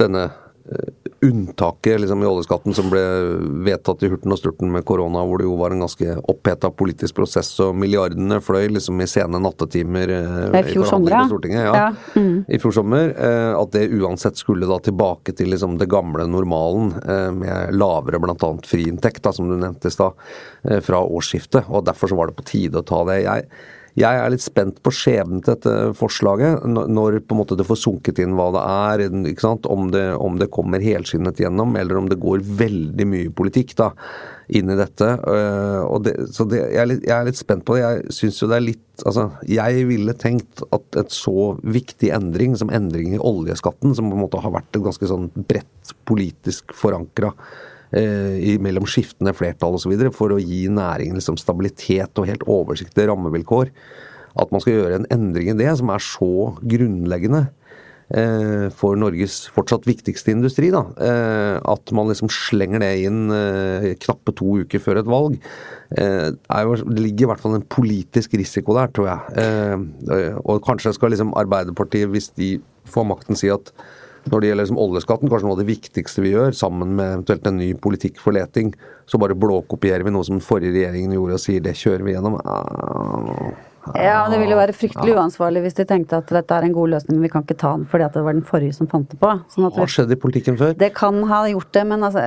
denne 0.00 0.26
eh, 0.28 0.90
unntaket 1.24 2.02
liksom, 2.02 2.20
i 2.20 2.28
oljeskatten 2.28 2.74
som 2.76 2.90
ble 2.92 3.00
vedtatt 3.64 4.02
i 4.04 4.10
hurten 4.12 4.34
og 4.34 4.38
sturten 4.38 4.68
med 4.74 4.84
korona, 4.86 5.22
hvor 5.24 5.40
det 5.40 5.46
jo 5.46 5.54
var 5.56 5.72
en 5.72 5.80
ganske 5.80 6.18
oppheta 6.28 6.68
politisk 6.76 7.16
prosess, 7.16 7.48
og 7.64 7.72
milliardene 7.80 8.36
fløy 8.44 8.66
liksom 8.74 9.00
i 9.00 9.06
sene 9.08 9.40
nattetimer 9.40 10.12
I 10.12 10.62
fjor 10.68 10.84
sommer, 10.90 11.14
ja. 11.16 11.62
Ja, 11.64 11.86
mm. 12.18 12.44
I 12.52 12.60
fjor 12.60 12.76
sommer. 12.76 13.14
At 13.56 13.72
det 13.72 13.86
uansett 13.96 14.36
skulle 14.36 14.68
da 14.68 14.76
tilbake 14.84 15.32
til 15.38 15.48
liksom 15.54 15.78
det 15.80 15.88
gamle 15.90 16.28
normalen, 16.28 16.92
med 17.40 17.72
lavere 17.72 18.20
bl.a. 18.20 18.52
friinntekt, 18.68 19.24
da, 19.24 19.32
som 19.32 19.48
du 19.48 19.56
nevnte 19.56 19.88
i 19.88 19.96
stad, 19.96 20.20
fra 20.84 21.00
årsskiftet. 21.00 21.72
Og 21.72 21.88
derfor 21.88 22.12
så 22.12 22.20
var 22.20 22.28
det 22.28 22.36
på 22.42 22.48
tide 22.52 22.84
å 22.84 22.86
ta 22.86 23.00
det. 23.08 23.22
Jeg 23.24 23.48
jeg 23.96 24.20
er 24.20 24.32
litt 24.32 24.44
spent 24.44 24.82
på 24.84 24.92
skjebnen 24.92 25.40
til 25.40 25.54
dette 25.54 25.72
forslaget, 25.96 26.66
når- 26.68 27.20
på 27.24 27.32
en 27.34 27.40
måte 27.40 27.56
det 27.56 27.66
får 27.66 27.80
sunket 27.80 28.18
inn 28.20 28.34
hva 28.36 28.50
det 28.52 28.62
er? 28.62 29.04
Om, 29.66 29.90
det, 29.90 30.04
om 30.20 30.36
det 30.38 30.50
kommer 30.50 30.80
helskinnet 30.84 31.40
gjennom, 31.40 31.76
eller 31.76 31.96
om 31.96 32.08
det 32.08 32.20
går 32.20 32.44
veldig 32.44 33.06
mye 33.06 33.30
politikk 33.30 33.74
da, 33.76 33.90
inn 34.48 34.68
i 34.68 34.76
dette. 34.76 35.08
øh, 35.26 36.02
det, 36.02 36.28
så 36.30 36.44
det, 36.48 36.60
jeg, 36.60 36.82
er 36.82 36.86
litt, 36.86 37.06
jeg 37.08 37.16
er 37.16 37.24
litt 37.24 37.40
spent 37.40 37.64
på 37.64 37.76
det. 37.76 37.82
Jeg 37.86 38.16
syns 38.18 38.42
jo 38.42 38.48
det 38.48 38.56
er 38.60 38.68
litt 38.72 38.82
Altså, 39.04 39.26
jeg 39.44 39.82
ville 39.90 40.14
tenkt 40.16 40.62
at 40.72 40.96
et 40.96 41.10
så 41.12 41.58
viktig 41.60 42.08
endring 42.16 42.54
som 42.56 42.70
endring 42.72 43.12
i 43.12 43.20
oljeskatten, 43.20 43.92
som 43.94 44.08
på 44.08 44.16
en 44.16 44.22
måte 44.22 44.40
har 44.40 44.54
vært 44.54 44.72
et 44.72 44.86
ganske 44.86 45.04
sånn 45.04 45.26
bredt 45.36 45.92
politisk 46.08 46.72
forankra 46.72 47.34
eh, 47.94 48.56
mellom 48.62 48.88
skiftende 48.88 49.34
flertall 49.36 49.78
osv. 49.78 49.94
for 50.14 50.34
å 50.34 50.40
gi 50.42 50.66
næringen 50.72 51.18
liksom 51.18 51.38
stabilitet 51.40 52.18
og 52.18 52.30
helt 52.30 52.46
oversiktlige 52.46 53.10
rammevilkår. 53.12 53.70
At 54.36 54.50
man 54.52 54.60
skal 54.60 54.76
gjøre 54.76 54.98
en 55.00 55.12
endring 55.14 55.52
i 55.52 55.58
det 55.58 55.70
som 55.78 55.92
er 55.92 56.02
så 56.04 56.32
grunnleggende 56.60 57.46
eh, 58.12 58.66
for 58.76 58.98
Norges 59.00 59.46
fortsatt 59.54 59.86
viktigste 59.88 60.34
industri. 60.34 60.70
Da. 60.74 60.84
Eh, 61.00 61.56
at 61.62 61.94
man 61.96 62.10
liksom 62.10 62.30
slenger 62.32 62.84
det 62.84 62.92
inn 63.06 63.32
eh, 63.32 63.92
knappe 64.04 64.34
to 64.36 64.60
uker 64.62 64.82
før 64.82 65.00
et 65.00 65.10
valg. 65.10 65.38
Eh, 65.96 66.28
jo, 66.36 66.78
det 66.84 67.02
ligger 67.02 67.26
i 67.26 67.30
hvert 67.32 67.44
fall 67.44 67.58
en 67.58 67.68
politisk 67.72 68.36
risiko 68.38 68.76
der, 68.76 68.92
tror 68.92 69.12
jeg. 69.12 70.40
Og 70.44 70.64
kanskje 70.66 70.94
skal 70.96 71.14
liksom 71.14 71.34
Arbeiderpartiet, 71.38 72.10
hvis 72.12 72.32
de 72.36 72.56
får 72.86 73.08
makten, 73.08 73.38
si 73.38 73.50
at 73.50 73.72
når 74.30 74.42
det 74.42 74.48
gjelder 74.50 74.66
liksom 74.66 74.80
oljeskatten, 74.82 75.30
kanskje 75.30 75.46
noe 75.48 75.56
av 75.56 75.62
det 75.62 75.68
viktigste 75.70 76.24
vi 76.24 76.32
gjør, 76.34 76.56
sammen 76.56 76.96
med 76.98 77.12
eventuelt 77.12 77.46
en 77.46 77.60
ny 77.60 77.70
politikk 77.78 78.18
for 78.22 78.34
leting, 78.36 78.72
så 79.06 79.20
bare 79.22 79.38
blåkopierer 79.38 80.02
vi 80.06 80.12
noe 80.14 80.26
som 80.26 80.38
den 80.38 80.44
forrige 80.44 80.74
regjeringen 80.74 81.14
gjorde 81.14 81.38
og 81.38 81.42
sier 81.42 81.62
det 81.62 81.76
kjører 81.78 82.06
vi 82.06 82.16
gjennom. 82.16 82.38
Ah, 82.42 83.54
Ja, 83.94 84.24
det 84.30 84.40
ville 84.40 84.54
jo 84.56 84.58
være 84.58 84.74
fryktelig 84.74 85.14
uansvarlig 85.14 85.62
hvis 85.66 85.76
de 85.78 85.84
tenkte 85.88 86.18
at 86.18 86.30
dette 86.32 86.56
er 86.56 86.66
en 86.66 86.74
god 86.74 86.90
løsning, 86.96 87.18
men 87.18 87.26
vi 87.26 87.30
kan 87.32 87.44
ikke 87.46 87.58
ta 87.60 87.72
den 87.76 87.84
fordi 87.90 88.06
at 88.06 88.16
det 88.16 88.24
var 88.26 88.34
den 88.34 88.46
forrige 88.46 88.74
som 88.74 88.88
fant 88.90 89.08
det 89.12 89.18
på. 89.20 89.30
Sånn 89.52 89.68
Hva 89.76 89.86
skjedde 89.90 90.16
i 90.16 90.20
politikken 90.20 90.58
før? 90.58 90.74
det 90.78 90.90
kan 90.96 91.20
ha 91.30 91.42
gjort 91.50 91.70
det, 91.76 91.84
men 91.86 92.06
altså 92.06 92.24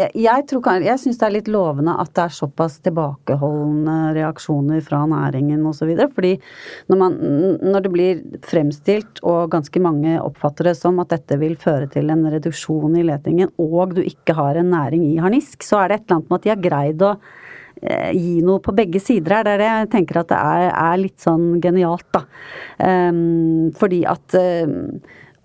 Jeg, 0.00 0.10
jeg, 0.18 0.46
tror 0.50 0.82
jeg 0.82 1.02
syns 1.02 1.20
det 1.20 1.26
er 1.28 1.36
litt 1.36 1.50
lovende 1.52 1.94
at 2.00 2.12
det 2.16 2.24
er 2.26 2.36
såpass 2.40 2.78
tilbakeholdne 2.84 3.98
reaksjoner 4.16 4.82
fra 4.84 5.02
næringen 5.10 5.62
osv. 5.68 5.92
Fordi 6.14 6.32
når, 6.90 7.00
man, 7.00 7.18
når 7.62 7.86
det 7.86 7.92
blir 7.94 8.22
fremstilt, 8.46 9.22
og 9.26 9.50
ganske 9.52 9.82
mange 9.82 10.16
oppfatter 10.22 10.70
det 10.70 10.76
som 10.78 10.98
at 11.02 11.12
dette 11.14 11.38
vil 11.40 11.56
føre 11.60 11.90
til 11.92 12.10
en 12.12 12.26
reduksjon 12.32 12.96
i 12.98 13.06
letingen, 13.06 13.52
og 13.60 13.96
du 13.98 14.02
ikke 14.04 14.36
har 14.38 14.58
en 14.60 14.72
næring 14.74 15.06
i 15.10 15.20
harnisk, 15.22 15.62
så 15.66 15.82
er 15.82 15.90
det 15.90 16.00
et 16.00 16.08
eller 16.08 16.20
annet 16.20 16.30
med 16.30 16.40
at 16.40 16.46
de 16.46 16.54
har 16.54 16.66
greid 16.68 17.06
å 17.06 17.14
gi 17.80 18.40
noe 18.44 18.60
på 18.62 18.74
begge 18.76 19.00
sider 19.02 19.38
her. 19.38 19.46
Det 19.46 19.54
er 19.54 19.62
det 19.62 19.68
jeg 19.70 19.90
tenker 19.94 20.20
at 20.22 20.32
det 20.32 20.40
er, 20.40 20.66
er 20.70 21.00
litt 21.00 21.22
sånn 21.22 21.46
genialt, 21.64 22.06
da. 22.12 22.24
Um, 22.80 23.70
fordi 23.76 24.02
at 24.08 24.36
um, 24.36 24.98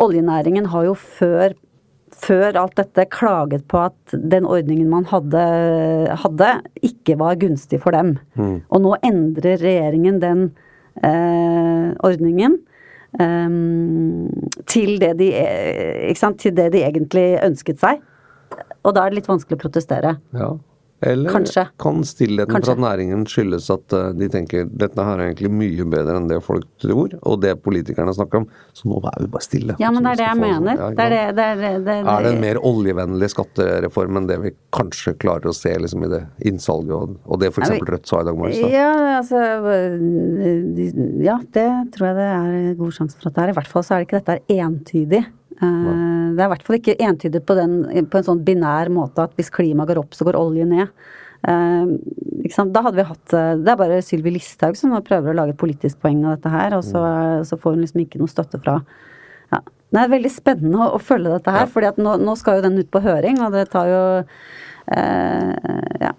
oljenæringen 0.03 0.67
har 0.73 0.89
jo 0.89 0.97
før 0.99 1.55
før 2.15 2.57
alt 2.59 2.77
dette 2.79 3.05
klaget 3.11 3.65
på 3.71 3.79
at 3.89 4.13
den 4.13 4.47
ordningen 4.47 4.87
man 4.91 5.07
hadde, 5.09 5.41
hadde 6.23 6.51
ikke 6.85 7.17
var 7.19 7.39
gunstig 7.41 7.81
for 7.83 7.95
dem. 7.95 8.15
Mm. 8.39 8.61
Og 8.69 8.83
nå 8.85 8.93
endrer 9.05 9.59
regjeringen 9.61 10.21
den 10.23 10.45
eh, 11.03 11.89
ordningen 12.07 12.57
eh, 13.19 13.57
til, 14.71 14.95
det 15.01 15.11
de, 15.19 15.31
til 16.39 16.55
det 16.55 16.69
de 16.75 16.85
egentlig 16.87 17.27
ønsket 17.43 17.83
seg. 17.83 17.99
Og 18.85 18.95
da 18.95 19.03
er 19.03 19.11
det 19.11 19.21
litt 19.21 19.31
vanskelig 19.31 19.59
å 19.59 19.65
protestere. 19.65 20.15
Ja. 20.37 20.53
Eller 21.01 21.29
Kanskje. 21.29 21.67
kan 21.77 22.03
stillheten 22.07 22.63
fra 22.63 22.75
næringen 22.79 23.25
skyldes 23.27 23.67
at 23.73 23.93
uh, 23.93 24.13
de 24.15 24.29
tenker 24.31 24.69
dette 24.71 25.03
her 25.03 25.19
er 25.19 25.27
egentlig 25.27 25.51
mye 25.51 25.87
bedre 25.91 26.15
enn 26.21 26.29
det 26.29 26.39
folk 26.43 26.65
tror, 26.81 27.17
og 27.19 27.41
det 27.43 27.51
politikerne 27.65 28.13
snakker 28.15 28.41
om, 28.41 28.47
så 28.73 28.87
nå 28.87 29.01
er 29.11 29.25
vi 29.25 29.27
bare 29.33 29.43
stille. 29.43 29.75
Ja, 29.81 29.91
men 29.91 30.07
det 30.07 30.13
er 30.15 30.21
det 30.21 30.29
jeg 30.29 30.39
mener. 30.39 30.79
Ja, 30.79 30.89
det 30.95 31.05
er, 31.05 31.11
det, 31.11 31.19
det 31.35 31.45
er, 31.45 31.83
det, 31.83 31.97
er, 31.99 32.23
det 32.23 32.31
en 32.31 32.41
mer 32.45 32.61
oljevennlig 32.71 33.31
skattereform 33.35 34.21
enn 34.21 34.31
det 34.31 34.39
vi 34.45 34.53
kanskje 34.75 35.17
klarer 35.19 35.51
å 35.51 35.55
se 35.55 35.75
liksom, 35.83 36.07
i 36.07 36.11
det 36.15 36.23
innsalget, 36.47 36.95
og, 36.95 37.19
og 37.27 37.43
det 37.43 37.51
f.eks. 37.51 37.75
Rødt 37.85 38.09
sa 38.09 38.23
i 38.23 38.29
dag 38.29 38.39
morges? 38.39 38.63
Ja, 38.71 38.91
altså 39.19 39.43
Ja, 41.25 41.39
det 41.53 41.69
tror 41.95 42.07
jeg 42.07 42.19
det 42.21 42.29
er 42.31 42.77
god 42.79 42.95
sjanse 42.95 43.19
for 43.19 43.29
at 43.29 43.35
det 43.35 43.43
er. 43.43 43.51
I 43.51 43.59
hvert 43.59 43.73
fall 43.73 43.83
så 43.83 43.97
er 43.97 44.01
det 44.01 44.07
ikke 44.07 44.21
dette 44.21 44.39
er 44.39 44.63
entydig. 44.63 45.25
Uh, 45.61 46.35
det 46.35 46.43
er 46.43 46.49
i 46.49 46.51
hvert 46.51 46.65
fall 46.67 46.77
ikke 46.79 46.97
entydig 46.99 47.41
på, 47.47 47.55
den, 47.55 47.77
på, 48.11 48.19
en 48.19 48.27
sånn 48.27 48.41
binær 48.47 48.91
måte 48.91 49.23
at 49.23 49.37
hvis 49.37 49.53
klimaet 49.53 49.91
går 49.91 50.01
opp, 50.01 50.17
så 50.17 50.27
går 50.27 50.37
olje 50.39 50.65
ned. 50.67 50.91
Uh, 51.45 51.95
da 52.73 52.81
hadde 52.81 52.97
vi 52.97 53.05
hatt 53.05 53.33
uh, 53.35 53.51
Det 53.61 53.69
er 53.69 53.77
bare 53.77 53.99
Sylvi 54.01 54.31
Listhaug 54.33 54.77
som 54.79 54.95
prøver 55.05 55.29
å 55.29 55.37
lage 55.37 55.53
et 55.53 55.61
politisk 55.61 55.99
poeng 56.01 56.23
av 56.25 56.37
dette 56.37 56.51
her, 56.51 56.75
og 56.77 56.83
så, 56.87 57.01
mm. 57.03 57.45
så 57.47 57.59
får 57.61 57.75
hun 57.75 57.85
liksom 57.85 58.01
ikke 58.01 58.21
noe 58.21 58.31
støtte 58.31 58.61
fra 58.63 58.79
ja. 59.53 59.61
Det 59.93 60.01
er 60.01 60.11
veldig 60.11 60.31
spennende 60.33 60.81
å, 60.81 60.95
å 60.97 60.99
følge 60.99 61.35
dette 61.35 61.53
her, 61.53 61.69
ja. 61.69 61.91
at 61.91 61.99
nå, 62.01 62.17
nå, 62.23 62.33
skal 62.39 62.59
jo 62.59 62.65
den 62.65 62.81
ut 62.81 62.89
på 62.91 63.03
høring, 63.05 63.39
og 63.45 63.55
det 63.55 63.67
tar 63.75 63.91
jo 63.91 64.05
Ja. 64.85 66.11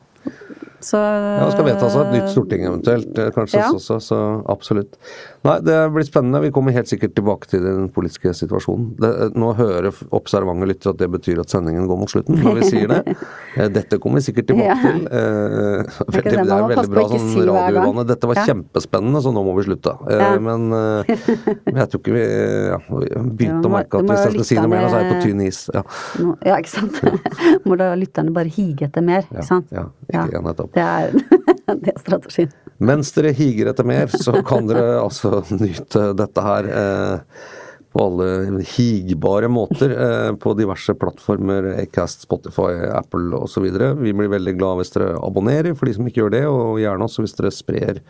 Så 0.80 0.98
Ja, 1.00 1.44
det 1.44 1.52
skal 1.54 1.66
vedtas 1.66 1.96
av 1.96 2.06
et 2.06 2.12
nytt 2.16 2.30
storting 2.32 2.66
eventuelt, 2.68 3.18
eh, 3.18 3.30
kanskje 3.34 3.60
ja. 3.60 3.70
også, 3.72 3.96
så 4.02 4.18
absolutt. 4.52 4.98
Nei, 5.46 5.56
det 5.64 5.76
blir 5.94 6.04
spennende. 6.06 6.40
Vi 6.44 6.50
kommer 6.54 6.74
helt 6.74 6.90
sikkert 6.90 7.14
tilbake 7.16 7.48
til 7.50 7.62
den 7.64 7.88
politiske 7.94 8.32
situasjonen. 8.36 8.90
Det, 9.00 9.10
nå 9.38 9.52
hører 9.56 9.88
observante 10.16 10.68
lyttere 10.68 10.94
at 10.94 11.00
det 11.00 11.08
betyr 11.12 11.40
at 11.42 11.52
sendingen 11.52 11.86
går 11.88 12.00
mot 12.02 12.12
slutten 12.12 12.40
når 12.42 12.60
vi 12.60 12.70
sier 12.72 12.92
det. 12.92 13.02
Eh, 13.56 13.70
dette 13.72 13.96
kommer 13.96 14.20
vi 14.20 14.26
sikkert 14.26 14.50
tilbake 14.50 14.68
ja. 14.68 14.74
til. 14.82 15.06
Eh, 15.08 16.00
veldig, 16.12 16.32
det 16.44 16.56
er 16.56 16.64
veldig 16.68 16.90
bra 16.92 17.04
sånn 17.08 17.46
radiovane. 17.48 18.02
Dette 18.04 18.28
var 18.28 18.36
ja. 18.36 18.42
kjempespennende, 18.50 19.22
så 19.24 19.30
nå 19.32 19.44
må 19.46 19.54
vi 19.56 19.64
slutte. 19.64 19.94
Ja. 20.12 20.26
Men, 20.44 20.66
men, 20.74 21.78
jeg 21.78 21.88
tror 21.88 22.02
ikke 22.02 22.16
vi 22.18 22.24
ja, 22.26 22.78
begynte 22.82 23.70
å 23.70 23.72
merke 23.72 24.02
at 24.02 24.10
hvis 24.10 24.26
jeg 24.26 24.34
skal 24.34 24.48
si 24.50 24.58
noe 24.60 24.72
mer, 24.74 24.90
så 24.90 24.98
er 24.98 25.06
jeg 25.06 25.14
på 25.14 25.22
tynn 25.24 25.40
is. 25.46 25.62
Ja, 25.72 26.58
ikke 26.58 26.74
sant. 26.74 27.00
må 27.68 27.80
da 27.80 27.94
lytterne 27.96 28.34
bare 28.36 28.52
hige 28.52 28.90
etter 28.90 29.06
mer, 29.08 29.24
ikke 29.30 29.46
sant. 29.48 29.72
Ja, 29.72 29.88
ikke 30.12 30.44
nettopp. 30.44 30.65
Det 30.74 30.86
er, 30.86 31.12
det 31.82 31.92
er 31.92 32.00
strategien. 32.02 32.54
Mens 32.76 33.12
dere 33.16 33.32
higer 33.36 33.70
etter 33.70 33.86
mer, 33.88 34.10
så 34.12 34.42
kan 34.46 34.66
dere 34.68 34.98
altså 35.00 35.40
nyte 35.56 36.10
dette 36.18 36.42
her 36.44 36.68
eh, 36.68 37.44
på 37.96 38.02
alle 38.04 38.64
higbare 38.74 39.48
måter 39.48 39.94
eh, 39.96 40.32
på 40.36 40.52
diverse 40.58 40.92
plattformer, 41.00 41.70
Acast, 41.80 42.26
Spotify, 42.26 42.74
Apple 42.92 43.32
osv. 43.38 43.64
Vi 44.02 44.12
blir 44.12 44.32
veldig 44.34 44.56
glad 44.58 44.82
hvis 44.82 44.92
dere 44.96 45.14
abonnerer, 45.24 45.72
for 45.74 45.88
de 45.88 45.96
som 45.96 46.08
ikke 46.08 46.26
gjør 46.26 46.34
det, 46.36 46.44
og 46.50 46.80
gjerne 46.82 47.08
også 47.08 47.24
hvis 47.24 47.36
dere 47.38 47.54
sprer 47.54 48.02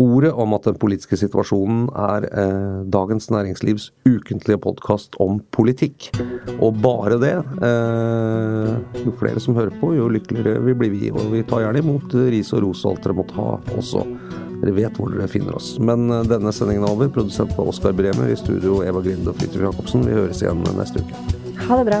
ordet 0.00 0.32
om 0.32 0.54
at 0.56 0.66
den 0.68 0.78
politiske 0.80 1.16
situasjonen 1.20 1.88
er 1.98 2.26
eh, 2.30 2.82
Dagens 2.92 3.30
Næringslivs 3.32 3.90
ukentlige 4.08 4.60
podkast 4.62 5.16
om 5.22 5.40
politikk. 5.54 6.10
Og 6.58 6.78
bare 6.82 7.18
det. 7.22 7.34
Eh, 7.68 9.02
jo 9.04 9.12
flere 9.20 9.40
som 9.42 9.56
hører 9.58 9.74
på, 9.80 9.94
jo 9.96 10.08
lykkeligere 10.12 10.62
vi 10.66 10.76
blir 10.78 10.94
vi. 10.94 11.10
Og 11.12 11.32
vi 11.34 11.42
tar 11.46 11.64
gjerne 11.66 11.82
imot 11.82 12.14
ris 12.32 12.52
og 12.56 12.64
ros 12.66 12.84
og 12.86 12.94
alt 12.94 13.04
dere 13.06 13.18
måtte 13.20 13.38
ha 13.38 13.50
også. 13.76 14.06
Dere 14.62 14.76
vet 14.76 14.98
hvor 14.98 15.10
dere 15.10 15.28
finner 15.30 15.56
oss. 15.58 15.74
Men 15.82 16.10
eh, 16.10 16.26
denne 16.30 16.52
sendingen 16.54 16.86
er 16.86 16.92
over. 16.94 17.10
Produsent 17.12 17.52
var 17.58 17.70
Oskar 17.72 17.92
Bremer. 17.96 18.28
I 18.30 18.38
studio 18.38 18.82
Eva 18.86 19.00
Grinde 19.04 19.28
og 19.32 19.36
Fridtjof 19.40 19.62
Jacobsen. 19.70 20.06
Vi 20.08 20.18
høres 20.18 20.42
igjen 20.44 20.62
neste 20.78 21.02
uke. 21.02 21.14
Ha 21.62 21.74
det 21.78 21.86
bra. 21.90 22.00